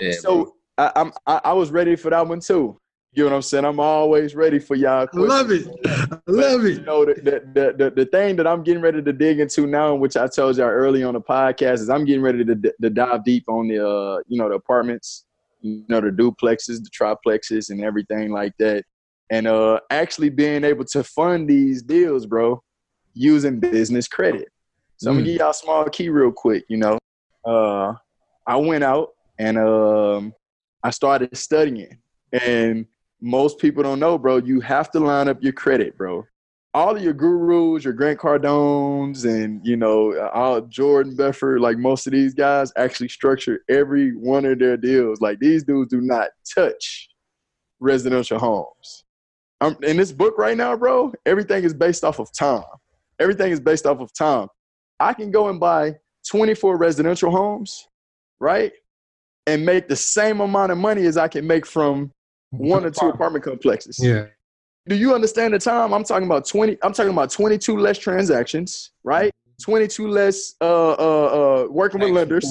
[0.00, 0.12] Yeah.
[0.12, 2.80] So I, I'm I, I was ready for that one too.
[3.14, 3.64] You know what I'm saying?
[3.64, 5.08] I'm always ready for y'all.
[5.12, 5.66] I love it.
[5.86, 6.84] I love You it.
[6.86, 10.16] know, the, the, the, the, thing that I'm getting ready to dig into now, which
[10.16, 13.44] I told y'all early on the podcast, is I'm getting ready to, to dive deep
[13.48, 15.24] on the, uh, you know, the apartments,
[15.62, 18.84] you know, the duplexes, the triplexes, and everything like that.
[19.30, 22.62] and uh, actually being able to fund these deals, bro,
[23.14, 24.48] using business credit.
[24.98, 25.30] So I'm gonna Mm.
[25.32, 26.64] give y'all a small key real quick.
[26.68, 26.98] You know,
[27.44, 27.94] uh,
[28.46, 30.34] I went out and um,
[30.82, 31.98] I started studying,
[32.32, 32.86] and
[33.20, 34.38] most people don't know, bro.
[34.38, 36.26] You have to line up your credit, bro.
[36.74, 42.06] All of your gurus, your Grant Cardones, and you know, all Jordan Belfort, like most
[42.06, 45.20] of these guys, actually structure every one of their deals.
[45.20, 47.08] Like these dudes do not touch
[47.80, 49.04] residential homes.
[49.60, 52.62] Um, in this book right now, bro, everything is based off of time.
[53.18, 54.48] Everything is based off of time.
[55.00, 55.96] I can go and buy
[56.30, 57.88] 24 residential homes,
[58.38, 58.72] right?
[59.46, 62.12] And make the same amount of money as I can make from
[62.50, 63.98] one or two apartment complexes.
[64.00, 64.26] Yeah.
[64.88, 65.92] Do you understand the time?
[65.92, 69.30] I'm talking about 20, I'm talking about 22 less transactions, right?
[69.60, 72.46] 22 less uh uh uh working with lenders.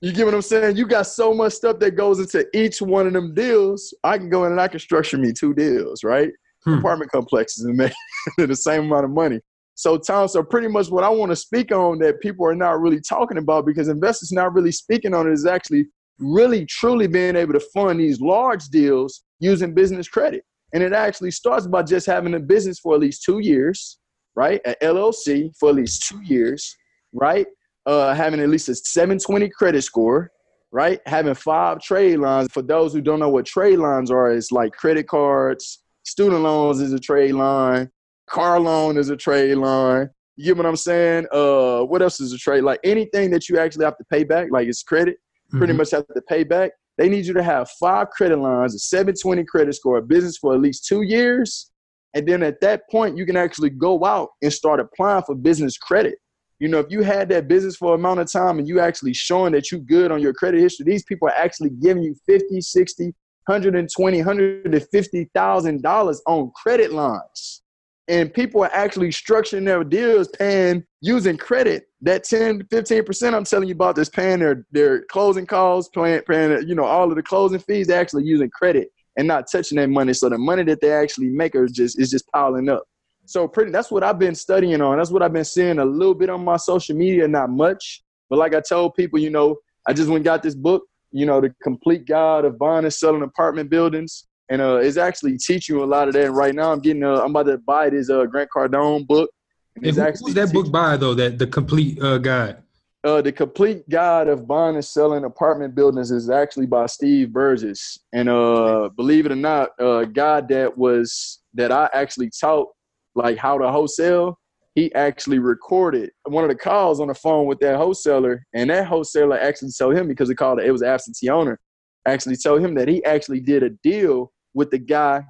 [0.00, 0.76] You get what I'm saying?
[0.76, 3.94] You got so much stuff that goes into each one of them deals.
[4.04, 6.30] I can go in and I can structure me two deals, right?
[6.64, 6.74] Hmm.
[6.74, 7.92] Apartment complexes and make
[8.36, 9.40] the same amount of money.
[9.76, 12.80] So, Tom, so pretty much what I want to speak on that people are not
[12.80, 15.86] really talking about because investors not really speaking on it is actually
[16.18, 20.44] really truly being able to fund these large deals using business credit.
[20.72, 23.98] And it actually starts by just having a business for at least two years,
[24.34, 24.60] right?
[24.64, 26.76] An LLC for at least two years,
[27.12, 27.46] right?
[27.86, 30.30] uh, having at least a 720 credit score,
[30.72, 31.00] right?
[31.06, 32.48] Having five trade lines.
[32.50, 36.80] For those who don't know what trade lines are, it's like credit cards, student loans
[36.80, 37.90] is a trade line,
[38.28, 40.08] car loan is a trade line.
[40.36, 41.26] You get what I'm saying?
[41.30, 42.62] Uh, what else is a trade?
[42.62, 45.18] Like anything that you actually have to pay back, like it's credit,
[45.54, 45.78] pretty Mhm.
[45.78, 46.72] much have to pay back.
[46.96, 50.54] They need you to have five credit lines, a 720 credit score, a business for
[50.54, 51.70] at least two years.
[52.14, 55.76] And then at that point, you can actually go out and start applying for business
[55.76, 56.18] credit.
[56.60, 59.12] You know, if you had that business for a amount of time and you actually
[59.12, 62.60] showing that you good on your credit history, these people are actually giving you 50,
[62.60, 63.12] 60,
[63.46, 67.63] 120, 150,000 dollars on credit lines.
[68.06, 71.88] And people are actually structuring their deals paying using credit.
[72.02, 76.68] That 10 15% I'm telling you about that's paying their, their closing costs, paying, paying
[76.68, 79.88] you know, all of the closing fees, they're actually using credit and not touching that
[79.88, 80.12] money.
[80.12, 82.84] So the money that they actually make are just is just piling up.
[83.26, 84.98] So pretty that's what I've been studying on.
[84.98, 88.02] That's what I've been seeing a little bit on my social media, not much.
[88.28, 91.40] But like I told people, you know, I just went got this book, you know,
[91.40, 94.26] the complete guide of buying and selling apartment buildings.
[94.50, 96.26] And uh it's actually teaching you a lot of that.
[96.26, 99.30] And right now I'm getting uh I'm about to buy this uh Grant Cardone book.
[99.76, 101.14] And And who- who's that book by though?
[101.14, 102.56] That the complete uh, guide.
[103.04, 107.98] uh, the complete guide of buying and selling apartment buildings is actually by Steve Berges,
[108.14, 112.68] and uh, believe it or not, a guy that was that I actually taught
[113.14, 114.38] like how to wholesale.
[114.74, 118.86] He actually recorded one of the calls on the phone with that wholesaler, and that
[118.86, 121.58] wholesaler actually told him because he called it was absentee owner,
[122.06, 125.22] actually told him that he actually did a deal with the guy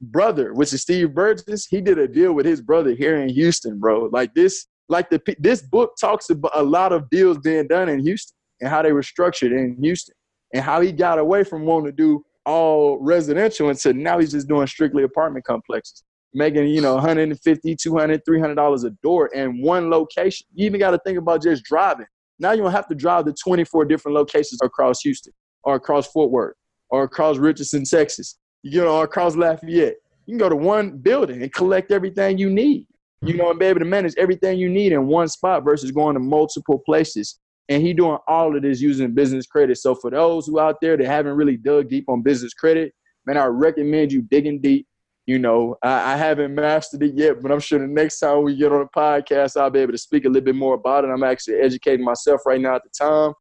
[0.00, 1.66] brother, which is Steve Berges.
[1.66, 4.10] He did a deal with his brother here in Houston, bro.
[4.12, 8.00] Like this, like the this book talks about a lot of deals being done in
[8.00, 10.14] Houston and how they were structured in Houston
[10.52, 14.48] and how he got away from wanting to do all residential until now he's just
[14.48, 16.02] doing strictly apartment complexes
[16.34, 20.90] making you know 150 200 300 dollars a door in one location you even got
[20.90, 22.06] to think about just driving
[22.38, 26.30] now you don't have to drive to 24 different locations across houston or across fort
[26.30, 26.56] worth
[26.90, 29.96] or across richardson texas you know across lafayette
[30.26, 32.86] you can go to one building and collect everything you need
[33.22, 36.14] you know and be able to manage everything you need in one spot versus going
[36.14, 37.38] to multiple places
[37.68, 40.96] and he doing all of this using business credit so for those who out there
[40.96, 42.92] that haven't really dug deep on business credit
[43.26, 44.86] man i recommend you digging deep
[45.26, 48.56] you know, I, I haven't mastered it yet, but I'm sure the next time we
[48.56, 51.08] get on a podcast, I'll be able to speak a little bit more about it.
[51.08, 53.32] I'm actually educating myself right now at the time.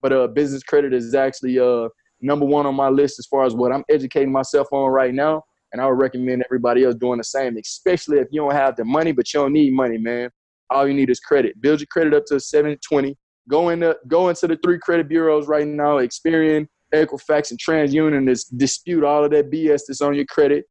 [0.00, 1.88] But uh, business credit is actually uh,
[2.20, 5.42] number one on my list as far as what I'm educating myself on right now.
[5.72, 8.84] And I would recommend everybody else doing the same, especially if you don't have the
[8.84, 10.30] money, but you don't need money, man.
[10.70, 11.60] All you need is credit.
[11.60, 13.16] Build your credit up to 720.
[13.48, 18.16] Go into go into the three credit bureaus right now, Experian, Equifax, and TransUnion.
[18.16, 20.64] and dispute all of that BS that's on your credit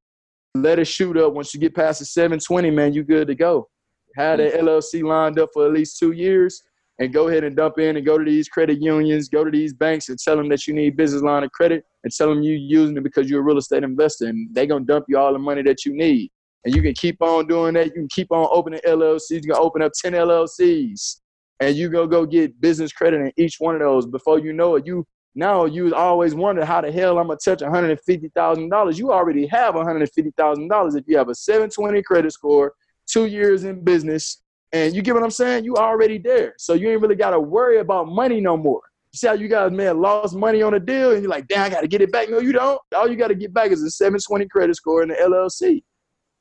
[0.56, 1.34] let it shoot up.
[1.34, 3.68] Once you get past the 720, man, you good to go.
[4.16, 6.64] Have that LLC lined up for at least two years
[7.00, 9.74] and go ahead and dump in and go to these credit unions, go to these
[9.74, 12.56] banks and tell them that you need business line of credit and tell them you're
[12.56, 15.34] using it because you're a real estate investor and they're going to dump you all
[15.34, 16.32] the money that you need.
[16.64, 17.88] And you can keep on doing that.
[17.88, 19.30] You can keep on opening LLCs.
[19.30, 21.20] You can open up 10 LLCs
[21.60, 24.06] and you go go get business credit in each one of those.
[24.06, 27.60] Before you know it, you now you always wonder how the hell I'm gonna touch
[27.60, 28.98] $150,000.
[28.98, 32.74] You already have $150,000 if you have a 720 credit score,
[33.06, 34.43] two years in business,
[34.76, 35.63] and you get what I'm saying?
[35.63, 36.53] You already there.
[36.57, 38.82] So you ain't really gotta worry about money no more.
[39.13, 41.63] see how you guys may have lost money on a deal and you're like, damn,
[41.63, 42.30] I got to get it back.
[42.30, 42.82] No, you don't.
[42.93, 45.82] All you got to get back is a 720 credit score in the LLC.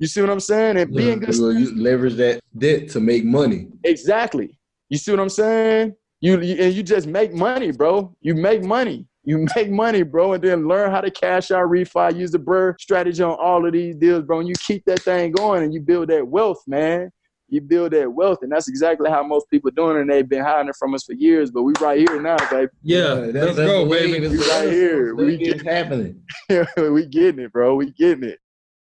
[0.00, 0.76] You see what I'm saying?
[0.78, 1.38] And being good.
[1.38, 3.68] Well, you leverage that debt to make money.
[3.84, 4.58] Exactly.
[4.88, 5.94] You see what I'm saying?
[6.20, 8.14] You, you and you just make money, bro.
[8.20, 9.06] You make money.
[9.22, 12.80] You make money, bro, and then learn how to cash out, refi, use the BRRRR
[12.80, 14.40] strategy on all of these deals, bro.
[14.40, 17.10] And you keep that thing going and you build that wealth, man.
[17.48, 20.68] You build that wealth, and that's exactly how most people doing, and they've been hiding
[20.70, 21.50] it from us for years.
[21.50, 22.70] But we right here now, baby.
[22.82, 24.26] Yeah, that's- let's go, baby.
[24.26, 25.14] We right here.
[25.14, 26.22] We It's get, happening.
[26.76, 27.74] we getting it, bro.
[27.76, 28.38] We getting it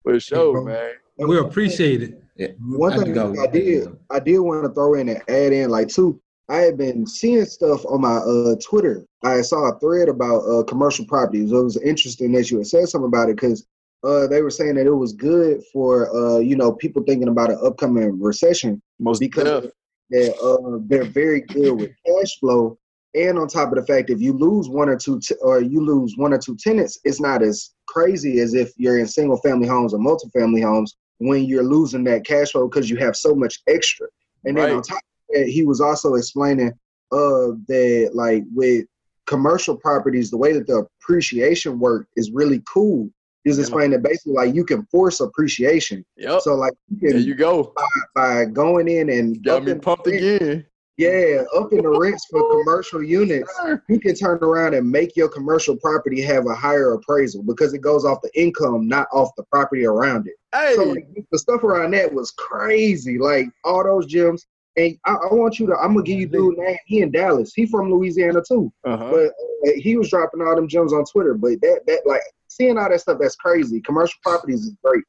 [0.03, 0.65] for sure, bro.
[0.65, 0.91] man.
[1.17, 2.21] We appreciate it.
[2.37, 2.47] Yeah.
[2.59, 5.69] One I thing I I did, I did want to throw in and add in,
[5.69, 6.21] like, too.
[6.47, 9.03] I had been seeing stuff on my uh, Twitter.
[9.23, 11.51] I saw a thread about uh, commercial properties.
[11.51, 13.65] It was interesting that you had said something about it because
[14.05, 17.49] uh, they were saying that it was good for uh, you know people thinking about
[17.49, 19.71] an upcoming recession Most because
[20.09, 22.77] they're, uh, they're very good with cash flow.
[23.15, 25.83] And on top of the fact, if you lose one or two, t- or you
[25.83, 29.67] lose one or two tenants, it's not as crazy as if you're in single family
[29.67, 33.61] homes or multifamily homes when you're losing that cash flow because you have so much
[33.67, 34.05] extra.
[34.43, 34.73] And then Right.
[34.73, 36.73] on top of that, he was also explaining
[37.11, 38.85] uh that like with
[39.25, 43.09] commercial properties, the way that the appreciation work is really cool.
[43.45, 43.61] Yeah.
[43.61, 46.03] explaining that basically like you can force appreciation.
[46.17, 46.41] Yep.
[46.41, 47.73] So like you can, there you go.
[48.15, 50.65] by going in and Got me pumped rent- again.
[50.97, 53.51] yeah, up in the rents for commercial units,
[53.89, 57.79] you can turn around and make your commercial property have a higher appraisal because it
[57.81, 60.33] goes off the income, not off the property around it.
[60.53, 63.17] Hey, So like, the stuff around that was crazy.
[63.19, 64.41] Like all those gyms.
[64.77, 65.75] And I, I want you to.
[65.77, 66.75] I'm gonna give you dude name.
[66.85, 67.53] He in Dallas.
[67.55, 68.73] He from Louisiana too.
[68.83, 69.09] uh-huh.
[69.09, 69.27] But
[69.69, 71.33] uh, he was dropping all them gems on Twitter.
[71.33, 72.19] But that that like
[72.55, 73.81] seeing all that stuff that's crazy.
[73.81, 75.03] Commercial properties is great.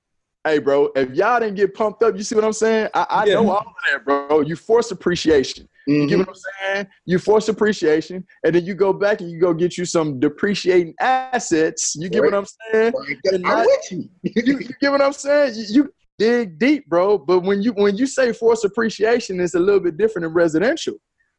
[0.44, 2.88] Hey, bro, if y'all didn't get pumped up, you see what I'm saying?
[2.94, 3.34] I, I Yeah.
[3.34, 4.40] know all of that, bro.
[4.40, 5.68] You force appreciation.
[5.88, 6.18] You get Mhm.
[6.20, 6.34] what I'm
[6.74, 6.86] saying?
[7.04, 10.94] You force appreciation, and then you go back and you go get you some depreciating
[11.00, 11.94] assets.
[11.96, 12.92] You get what I'm saying?
[12.96, 14.08] Like, And I'm not- with you.
[14.22, 15.54] You, you get what I'm saying?
[15.56, 17.18] You, you dig deep, bro.
[17.18, 20.94] But when you when you say force appreciation, it's a little bit different in residential.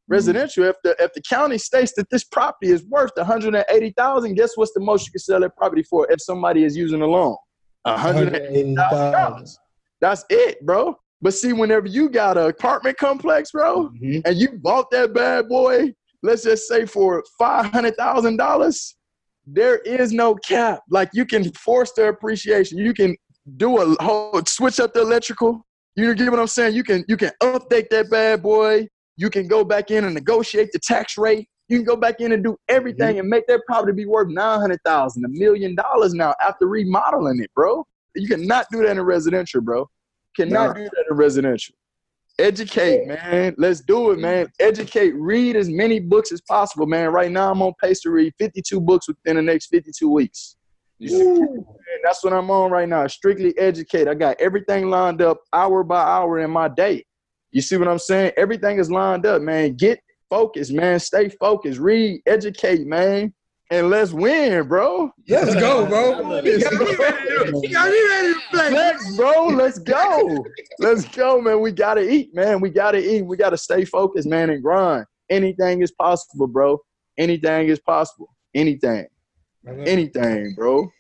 [0.10, 4.74] Residential, if the if the county states that this property is worth 180,000, guess what's
[4.74, 7.36] the most you can sell that property for if somebody is using a loan?
[7.84, 9.58] 180,000.
[10.00, 10.96] That's it, bro.
[11.22, 14.22] But see, whenever you got an apartment complex, bro, Mhm.
[14.26, 15.94] and you bought that bad boy,
[16.24, 18.96] let's just say for five hundred thousand dollars,
[19.46, 20.82] there is no cap.
[20.90, 22.78] Like you can force the appreciation.
[22.78, 23.16] You can
[23.58, 25.66] do a whole switch up the electrical.
[25.96, 26.76] You get what I'm saying?
[26.76, 28.88] You can you can update that bad boy.
[29.18, 31.48] You can go back in and negotiate the tax rate.
[31.68, 33.20] You can go back in and do everything mm-hmm.
[33.20, 37.42] and make that property be worth nine hundred thousand, a million dollars now after remodeling
[37.42, 37.86] it, bro.
[38.16, 39.90] You cannot do that in residential, bro.
[40.36, 40.74] Cannot Nah.
[40.74, 41.76] do that in residential.
[42.40, 43.56] Educate, man.
[43.58, 44.46] Let's do it, man.
[44.46, 44.68] Mm-hmm.
[44.68, 45.12] Educate.
[45.16, 47.10] Read as many books as possible, man.
[47.10, 50.56] Right now, I'm on pace to read 52 books within the next 52 weeks.
[51.02, 51.38] See,
[52.04, 53.06] that's what I'm on right now.
[53.08, 54.08] Strictly educate.
[54.08, 57.06] I got everything lined up hour by hour in my day.
[57.58, 58.34] You see what I'm saying?
[58.38, 59.74] Everything is lined up, man.
[59.74, 60.00] Get
[60.30, 61.00] focused, man.
[61.00, 61.80] Stay focused.
[61.80, 63.34] Read, educate, man.
[63.72, 65.10] And let's win, bro.
[65.28, 66.42] Let's go, bro.
[66.44, 68.70] He got me ready to, he got me ready to play.
[68.70, 69.48] Flex, bro.
[69.48, 70.46] Let's go.
[70.78, 71.60] Let's go, man.
[71.60, 72.62] We gotta eat, man.
[72.62, 73.24] We gotta eat.
[73.24, 75.08] We gotta stay focused, man, and grind.
[75.32, 76.80] Anything is possible, bro.
[77.18, 78.36] Anything is possible.
[78.54, 79.08] Anything.
[79.68, 80.82] Anything, bro.
[80.82, 80.92] All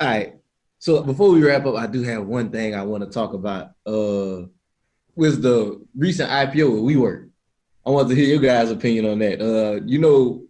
[0.00, 0.36] right.
[0.78, 3.72] So before we wrap up, I do have one thing I want to talk about.
[3.84, 4.46] Uh,
[5.16, 7.30] was the recent IPO with WeWork.
[7.84, 9.40] I want to hear your guys' opinion on that.
[9.40, 10.44] Uh, you know,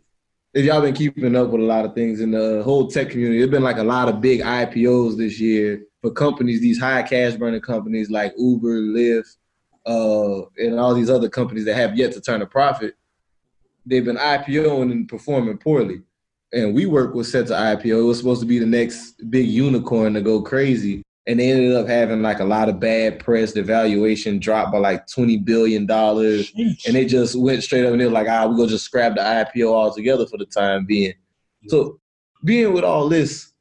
[0.52, 3.38] if y'all been keeping up with a lot of things in the whole tech community,
[3.38, 7.34] there's been like a lot of big IPOs this year for companies, these high cash
[7.34, 9.36] burning companies like Uber, Lyft,
[9.86, 12.94] uh, and all these other companies that have yet to turn a profit.
[13.84, 16.02] They've been IPOing and performing poorly
[16.52, 18.00] and WeWork was set to IPO.
[18.00, 21.02] It was supposed to be the next big unicorn to go crazy.
[21.28, 23.52] And they ended up having like a lot of bad press.
[23.52, 25.90] The valuation dropped by like $20 billion.
[25.90, 29.16] And they just went straight up and they're like, ah, we're going to just scrap
[29.16, 31.14] the IPO altogether for the time being.
[31.68, 31.98] So,
[32.44, 33.52] being with all this,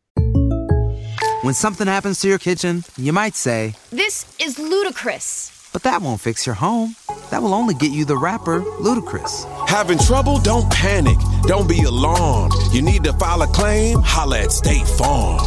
[1.42, 5.70] When something happens to your kitchen, you might say, This is ludicrous.
[5.74, 6.96] but that won't fix your home.
[7.32, 9.46] That will only get you the rapper, Ludacris.
[9.68, 10.38] Having trouble?
[10.40, 11.18] Don't panic.
[11.48, 12.54] Don't be alarmed.
[12.72, 14.00] You need to file a claim?
[14.04, 15.42] Holla at State Farm.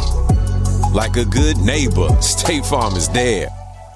[0.93, 3.49] Like a good neighbor, State Farm is there.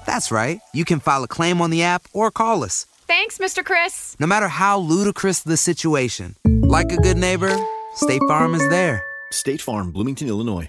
[0.06, 0.60] That's right.
[0.72, 3.64] You can file a claim on the app or call us, Thanks, Mr.
[3.64, 4.16] Chris.
[4.20, 6.36] no matter how ludicrous the situation.
[6.46, 7.54] Like a good neighbor,
[7.94, 9.02] State Farm is there.
[9.32, 10.68] State Farm, Bloomington, Illinois.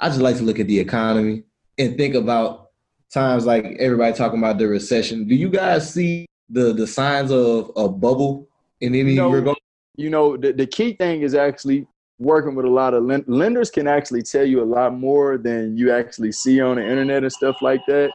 [0.00, 1.42] I just like to look at the economy
[1.78, 2.70] and think about
[3.12, 5.28] times like everybody talking about the recession.
[5.28, 8.48] Do you guys see the, the signs of a bubble
[8.80, 9.30] in any No.
[9.30, 9.56] regard?
[9.96, 11.86] you know, the, the key thing is actually
[12.18, 15.76] working with a lot of lend- lenders can actually tell you a lot more than
[15.76, 18.10] you actually see on the internet and stuff like that.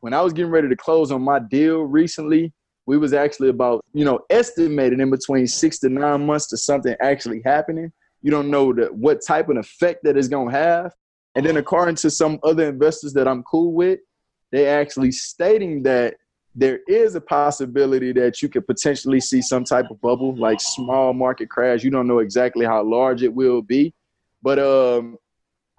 [0.00, 2.52] When I was getting ready to close on my deal recently,
[2.86, 6.94] we was actually about, you know, estimated in between six to nine months to something
[7.00, 7.92] actually happening.
[8.22, 10.92] You don't know the, what type of effect that it's gonna have.
[11.34, 14.00] And then according to some other investors that I'm cool with,
[14.52, 16.14] they actually stating that
[16.58, 21.12] there is a possibility that you could potentially see some type of bubble, like small
[21.12, 21.84] market crash.
[21.84, 23.92] You don't know exactly how large it will be,
[24.42, 25.18] but um,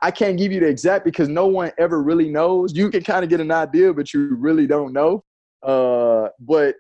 [0.04, 2.76] I can't give you the exact because no one ever really knows.
[2.76, 5.24] You can kind of get an idea, but you really don't know.
[5.64, 6.76] Uh, but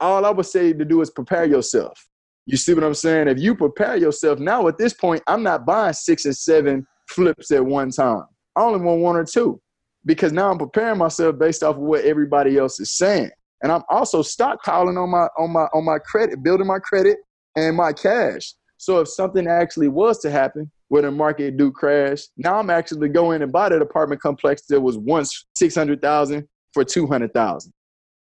[0.00, 2.02] all I would say to do is prepare yourself.
[2.46, 3.28] You see what I'm saying?
[3.28, 7.50] If you prepare yourself now, at this point, I'm not buying six and seven flips
[7.50, 8.24] at one time.
[8.56, 9.60] I only want one or two
[10.04, 13.30] because now I'm preparing myself based off of what everybody else is saying.
[13.62, 17.18] And I'm also stockpiling on my on my on my credit, building my credit
[17.56, 18.54] and my cash.
[18.76, 23.08] So if something actually was to happen where the market do crash, now I'm actually
[23.08, 27.72] going and buy that apartment complex that was once 600,000 for 200,000.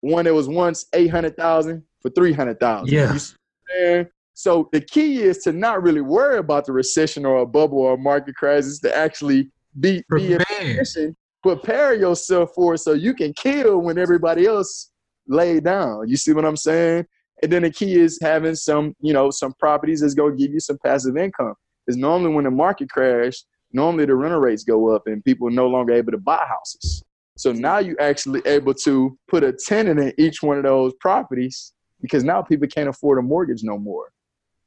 [0.03, 2.89] One that was once 800,000 for 300,000.
[2.89, 4.05] Yeah.
[4.35, 7.95] So the key is to not really worry about the recession or a bubble or
[7.95, 12.93] a market crash, is to actually be, be in position prepare yourself for it so
[12.93, 14.91] you can kill when everybody else
[15.27, 16.09] lay down.
[16.09, 17.07] You see what I'm saying?
[17.43, 20.61] And then the key is having some, you know, some properties that's gonna give you
[20.61, 21.55] some passive income.
[21.89, 25.53] Is normally when the market crash, normally the rental rates go up and people are
[25.53, 27.03] no longer able to buy houses.
[27.37, 31.73] So now you're actually able to put a tenant in each one of those properties
[32.01, 34.13] because now people can't afford a mortgage no more.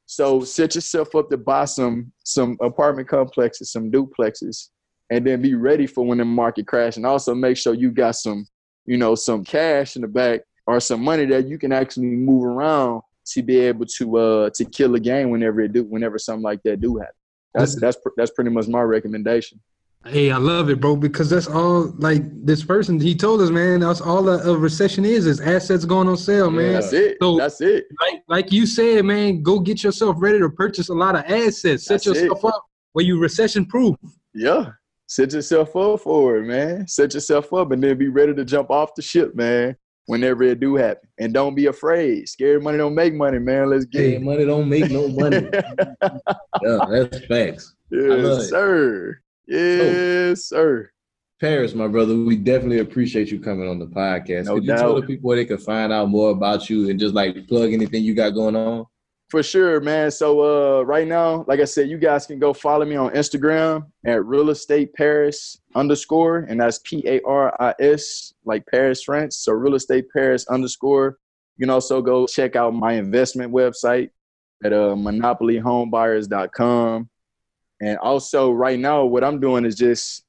[0.06, 4.70] So set yourself up to buy some some apartment complexes, some duplexes,
[5.10, 8.16] and then be ready for when the market crash and also make sure you got
[8.16, 8.46] some
[8.86, 12.44] you know some cash in the back or some money that you can actually move
[12.44, 16.42] around to be able to uh to kill a game whenever it do whenever something
[16.42, 17.14] like that do happen
[17.54, 19.60] that's that's that's pretty much my recommendation
[20.04, 23.80] Hey, I love it, bro, because that's all like this person he told us, man.
[23.80, 26.74] That's all a, a recession is is assets going on sale, man.
[26.74, 30.48] that's it So that's it like like you said, man, go get yourself ready to
[30.48, 31.86] purchase a lot of assets.
[31.86, 32.48] Set That's yourself it.
[32.48, 33.96] up where you recession proof.
[34.32, 34.70] yeah
[35.06, 38.70] set yourself up for it man set yourself up and then be ready to jump
[38.70, 39.76] off the ship man
[40.06, 43.84] whenever it do happen and don't be afraid scary money don't make money man let's
[43.84, 45.48] get it money don't make no money.
[46.62, 47.74] yeah, that's facts.
[47.90, 48.48] Yes it.
[48.48, 50.90] sir yes sir
[51.38, 54.46] Paris, my brother, we definitely appreciate you coming on the podcast.
[54.46, 56.98] No Could you tell the people where they can find out more about you and
[56.98, 58.86] just like plug anything you got going on?
[59.28, 60.12] For sure, man.
[60.12, 63.86] So uh, right now, like I said, you guys can go follow me on Instagram
[64.04, 69.38] at real estate Paris underscore, and that's P A R I S like Paris, France.
[69.38, 71.18] So real estate Paris underscore.
[71.56, 74.10] You can also go check out my investment website
[74.64, 77.10] at uh, monopolyhomebuyers.com.
[77.80, 80.24] And also, right now, what I'm doing is just,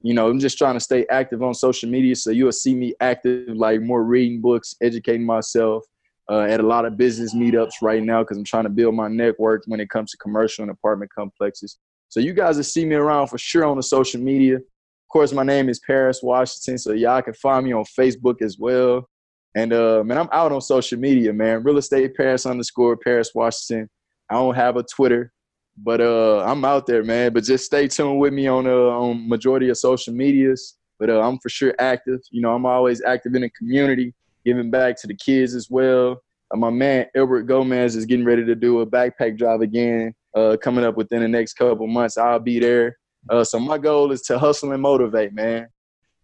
[0.00, 2.16] you know, I'm just trying to stay active on social media.
[2.16, 5.84] So you'll see me active, like more reading books, educating myself
[6.30, 9.08] uh, at a lot of business meetups right now because I'm trying to build my
[9.08, 11.78] network when it comes to commercial and apartment complexes.
[12.08, 14.56] So you guys will see me around for sure on the social media.
[14.56, 18.58] Of course, my name is Paris Washington, so y'all can find me on Facebook as
[18.58, 19.08] well.
[19.54, 21.62] And uh, man, I'm out on social media, man.
[21.62, 23.88] Real estate Paris underscore Paris Washington.
[24.30, 25.32] I don't have a Twitter,
[25.78, 27.32] but uh, I'm out there, man.
[27.32, 30.76] But just stay tuned with me on uh, on majority of social medias.
[30.98, 32.20] But uh, I'm for sure active.
[32.30, 34.14] You know, I'm always active in the community,
[34.48, 36.22] giving back to the kids as well.
[36.50, 40.56] Uh, my man Albert Gomez is getting ready to do a backpack drive again, uh,
[40.62, 42.16] coming up within the next couple months.
[42.16, 42.96] I'll be there.
[43.28, 45.68] Uh, so my goal is to hustle and motivate, man.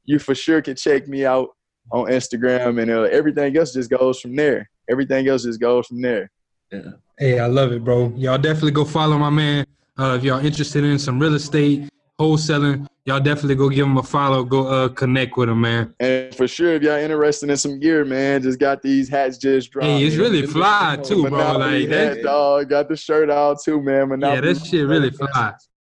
[0.06, 1.50] You for sure can check me out
[1.92, 4.70] on Instagram, and uh, everything else just goes from there.
[4.90, 6.30] Everything else just goes from there.
[6.72, 6.92] Yeah.
[7.18, 8.10] Hey, I love it, bro.
[8.16, 9.66] Y'all definitely go follow my man.
[9.98, 11.88] Uh, if y'all interested in some real estate
[12.20, 14.44] wholesaling, y'all definitely go give him a follow.
[14.44, 15.94] Go uh, connect with him, man.
[16.00, 19.70] And for sure, if y'all interested in some gear, man, just got these hats just
[19.70, 19.86] dropped.
[19.86, 21.30] Hey, it's really fly too, bro.
[21.30, 22.68] Monopoly Like hat, that, dog.
[22.68, 23.94] Got the shirt out too, man.
[23.96, 25.54] yeah, Monopoly that shit really fly.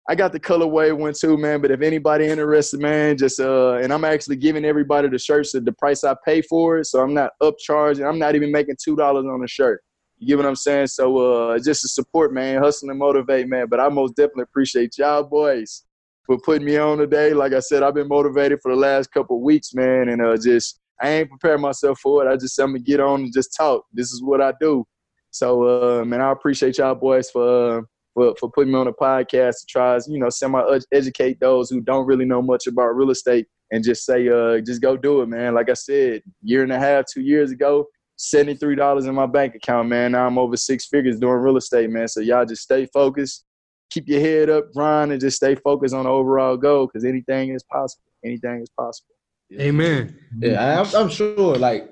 [0.08, 1.62] I got the colorway one too, man.
[1.62, 5.66] But if anybody interested, man, just uh, and I'm actually giving everybody the shirts at
[5.66, 8.08] the price I pay for it, so I'm not upcharging.
[8.08, 9.82] I'm not even making two dollars on the shirt.
[10.18, 10.88] You get what I'm saying?
[10.88, 13.68] So uh, just to support, man, hustle and motivate, man.
[13.68, 15.85] But I most definitely appreciate y'all boys
[16.26, 17.34] for putting me on today.
[17.34, 20.80] Like I said, I've been motivated for the last couple weeks, man, and uh, just
[21.02, 22.32] I ain't prepared myself for it.
[22.32, 23.86] I just I'm gonna get on and just talk.
[23.94, 24.86] This is what I do.
[25.32, 27.78] So, uh, man, I appreciate y'all boys for.
[27.78, 27.82] Uh,
[28.16, 30.62] for, for putting me on a podcast to try, to, you know, semi
[30.94, 34.82] educate those who don't really know much about real estate and just say, uh, just
[34.82, 35.54] go do it, man.
[35.54, 39.56] Like I said, year and a half, two years ago, seventy-three dollars in my bank
[39.56, 40.14] account, man.
[40.14, 42.08] Now I'm over six figures doing real estate, man.
[42.08, 43.44] So y'all just stay focused,
[43.90, 47.50] keep your head up, grind, and just stay focused on the overall goal because anything
[47.50, 48.04] is possible.
[48.24, 49.14] Anything is possible.
[49.60, 50.18] Amen.
[50.40, 51.56] Yeah, I'm, I'm sure.
[51.56, 51.90] Like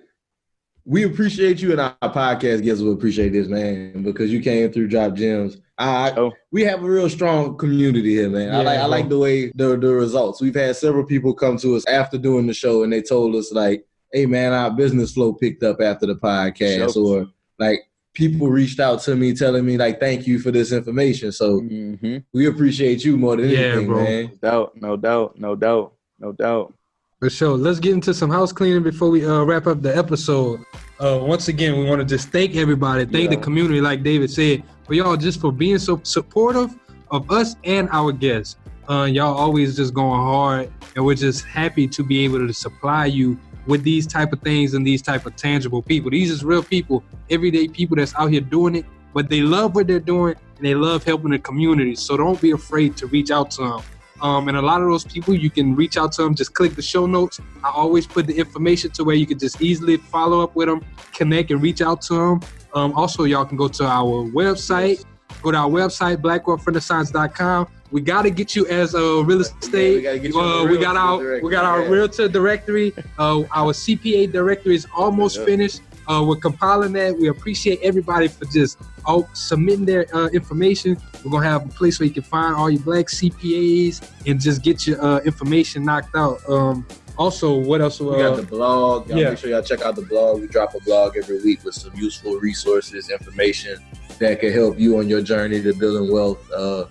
[0.86, 4.88] we appreciate you, and our podcast guests will appreciate this, man, because you came through
[4.90, 5.58] Drop Gems.
[5.78, 6.32] I, Oh.
[6.52, 8.54] we have a real strong community here, man.
[8.54, 10.42] I like I like the way the the results.
[10.42, 13.52] We've had several people come to us after doing the show, and they told us
[13.52, 17.22] like, "Hey, man, our business flow picked up after the podcast," Sure.
[17.22, 17.28] or
[17.60, 17.80] like
[18.14, 22.18] people reached out to me telling me like, "Thank you for this information." So Mm-hmm.
[22.34, 24.04] we appreciate you more than Yeah, anything, bro.
[24.04, 24.32] man.
[24.42, 26.74] No doubt, no doubt, no doubt, no doubt.
[27.20, 27.56] For sure.
[27.58, 30.60] Let's get into some house cleaning before we uh, wrap up the episode.
[31.00, 34.62] Uh, once again, we want to just thank everybody, thank the community, like David said,
[34.86, 36.76] for y'all just for being so supportive
[37.12, 38.58] of us and our guests.
[38.90, 43.06] Uh, y'all always just going hard, and we're just happy to be able to supply
[43.06, 46.12] you with these type of things and these type of tangible people.
[46.12, 49.88] These is real people, everyday people that's out here doing it, but they love what
[49.88, 51.96] they're doing and they love helping the community.
[51.96, 53.82] So don't be afraid to reach out to them.
[54.22, 56.34] Um, and a lot of those people, you can reach out to them.
[56.34, 57.42] Just click the show notes.
[57.64, 60.86] I always put the information to where you can just easily follow up with them,
[61.12, 62.42] connect, and reach out to them.
[62.74, 65.04] Um, also, y'all can go to our website.
[65.44, 67.68] Go to our website, blackwealthrenaissance.com.
[67.92, 69.98] We got to get you as a real estate.
[69.98, 71.90] we gotta get you on uh, we got our directory, we got our yeah.
[71.90, 72.94] realtor directory.
[73.20, 75.46] Uh, our CPA directory is almost Yeah.
[75.46, 75.82] finished.
[76.08, 77.16] Uh, we're compiling that.
[77.18, 80.98] We appreciate everybody for just oh, submitting their uh, information.
[81.24, 84.64] We're gonna have a place where you can find all your black CPAs and just
[84.64, 86.40] get your uh, information knocked out.
[86.50, 86.86] Um,
[87.18, 88.00] also, what else?
[88.00, 89.08] We got Uh, the blog.
[89.10, 89.30] Y'all yeah.
[89.30, 90.42] make sure y'all check out the blog.
[90.42, 93.80] We drop a blog every week with some useful resources, information
[94.24, 96.40] that can help you on your journey to building wealth.
[96.52, 96.86] Uh,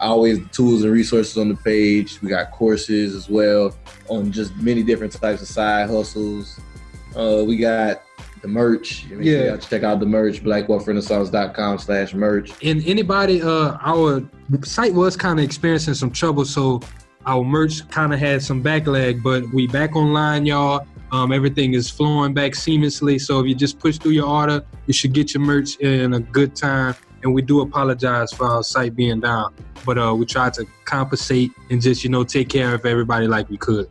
[0.00, 2.20] always tools and resources on the page.
[2.22, 3.76] We got courses as well
[4.08, 6.58] on just many different types of side hustles.
[7.14, 8.02] Uh, we got
[8.40, 9.04] the merch.
[9.10, 9.32] Make Yeah.
[9.38, 12.52] sure y'all check out the merch, blackwealthrenaissance.com slash merch.
[12.62, 14.22] and anybody uh our
[14.64, 16.80] site was kind of experiencing some trouble so
[17.26, 20.86] our merch kind of had some backlag but we back online y'all.
[21.12, 24.92] Um, everything is flowing back seamlessly so if you just push through your order you
[24.92, 28.94] should get your merch in a good time and we do apologize for our site
[28.94, 29.52] being down
[29.84, 33.48] but uh we tried to compensate and just you know take care of everybody like
[33.50, 33.90] we could.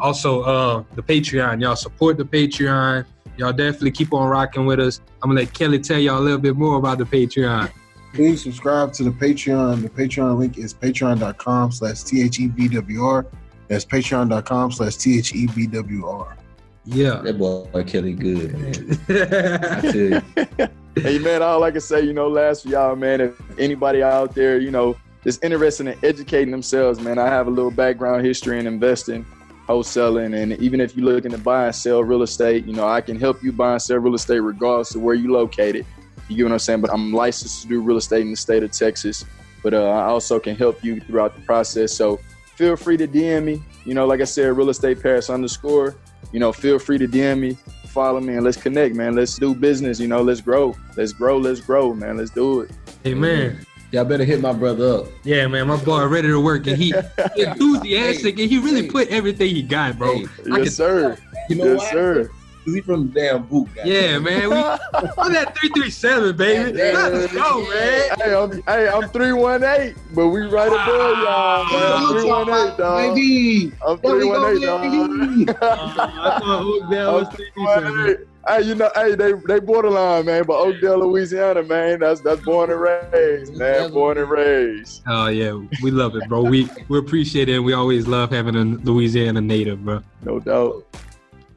[0.00, 3.06] Also uh the patreon y'all support the patreon.
[3.38, 5.00] Y'all definitely keep on rocking with us.
[5.22, 7.72] I'm gonna let kelly tell y'all a little bit more about the patreon
[8.14, 9.82] Please subscribe to the Patreon.
[9.82, 13.26] The Patreon link is patreon.com slash T-H-E-B-W-R.
[13.68, 16.36] That's patreon.com slash T-H-E-B-W-R.
[16.84, 17.20] Yeah.
[17.22, 18.98] That boy Kelly good, man.
[19.10, 20.68] I tell you.
[21.02, 24.34] hey man, all I can say, you know, last for y'all, man, if anybody out
[24.34, 28.58] there, you know, is interested in educating themselves, man, I have a little background history
[28.58, 29.26] in investing,
[29.68, 33.02] wholesaling, and even if you're looking to buy and sell real estate, you know, I
[33.02, 35.84] can help you buy and sell real estate regardless of where you located.
[36.28, 36.80] You get what I'm saying?
[36.80, 39.24] But I'm licensed to do real estate in the state of Texas.
[39.62, 41.92] But uh, I also can help you throughout the process.
[41.92, 42.20] So
[42.54, 43.62] feel free to DM me.
[43.84, 45.96] You know, like I said, real estate Paris underscore.
[46.32, 47.56] You know, feel free to DM me,
[47.86, 49.14] follow me, and let's connect, man.
[49.14, 49.98] Let's do business.
[49.98, 50.76] You know, let's grow.
[50.96, 51.38] Let's grow.
[51.38, 52.18] Let's grow, man.
[52.18, 52.70] Let's do it.
[53.02, 53.64] Hey man.
[53.90, 55.06] Y'all better hit my brother up.
[55.24, 56.92] Yeah, man, my boy ready to work and he
[57.34, 60.14] he enthusiastic and he really put everything he got, bro.
[60.18, 61.18] Hey, yes, can- sir.
[61.48, 61.90] You know yes, why?
[61.92, 62.30] sir.
[62.64, 63.82] Cause he from the damn boot guy.
[63.84, 64.50] Yeah, man.
[64.50, 64.56] We
[65.18, 66.72] on that 337, baby.
[66.72, 68.10] Let's go, man.
[68.18, 71.68] Hey, I'm hey, I'm three one eight, but we right above y'all, ah.
[71.72, 71.92] man.
[71.92, 73.14] I'm three one eight, dog.
[73.14, 73.72] Baby.
[73.86, 75.62] I'm There we three go, one eight, dog.
[75.62, 78.26] I thought Oakdale was 337.
[78.48, 82.70] Hey, you know, hey, they they borderline, man, but Oakdale, Louisiana, man, that's that's born
[82.70, 85.02] and raised, man, born and raised.
[85.06, 85.52] Oh yeah,
[85.82, 86.42] we love it, bro.
[86.44, 87.56] We we appreciate it.
[87.56, 90.02] and We always love having a Louisiana native, bro.
[90.22, 90.82] No doubt.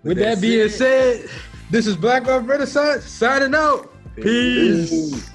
[0.04, 1.30] With that being said,
[1.70, 3.94] this is Black Love Renaissance signing out.
[4.16, 5.30] Peace.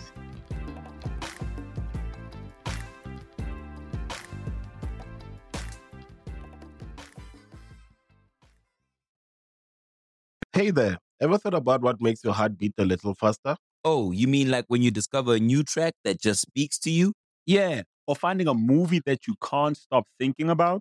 [10.53, 13.57] Hey there, ever thought about what makes your heart beat a little faster?
[13.85, 17.13] Oh, you mean like when you discover a new track that just speaks to you?
[17.45, 20.81] Yeah, or finding a movie that you can't stop thinking about?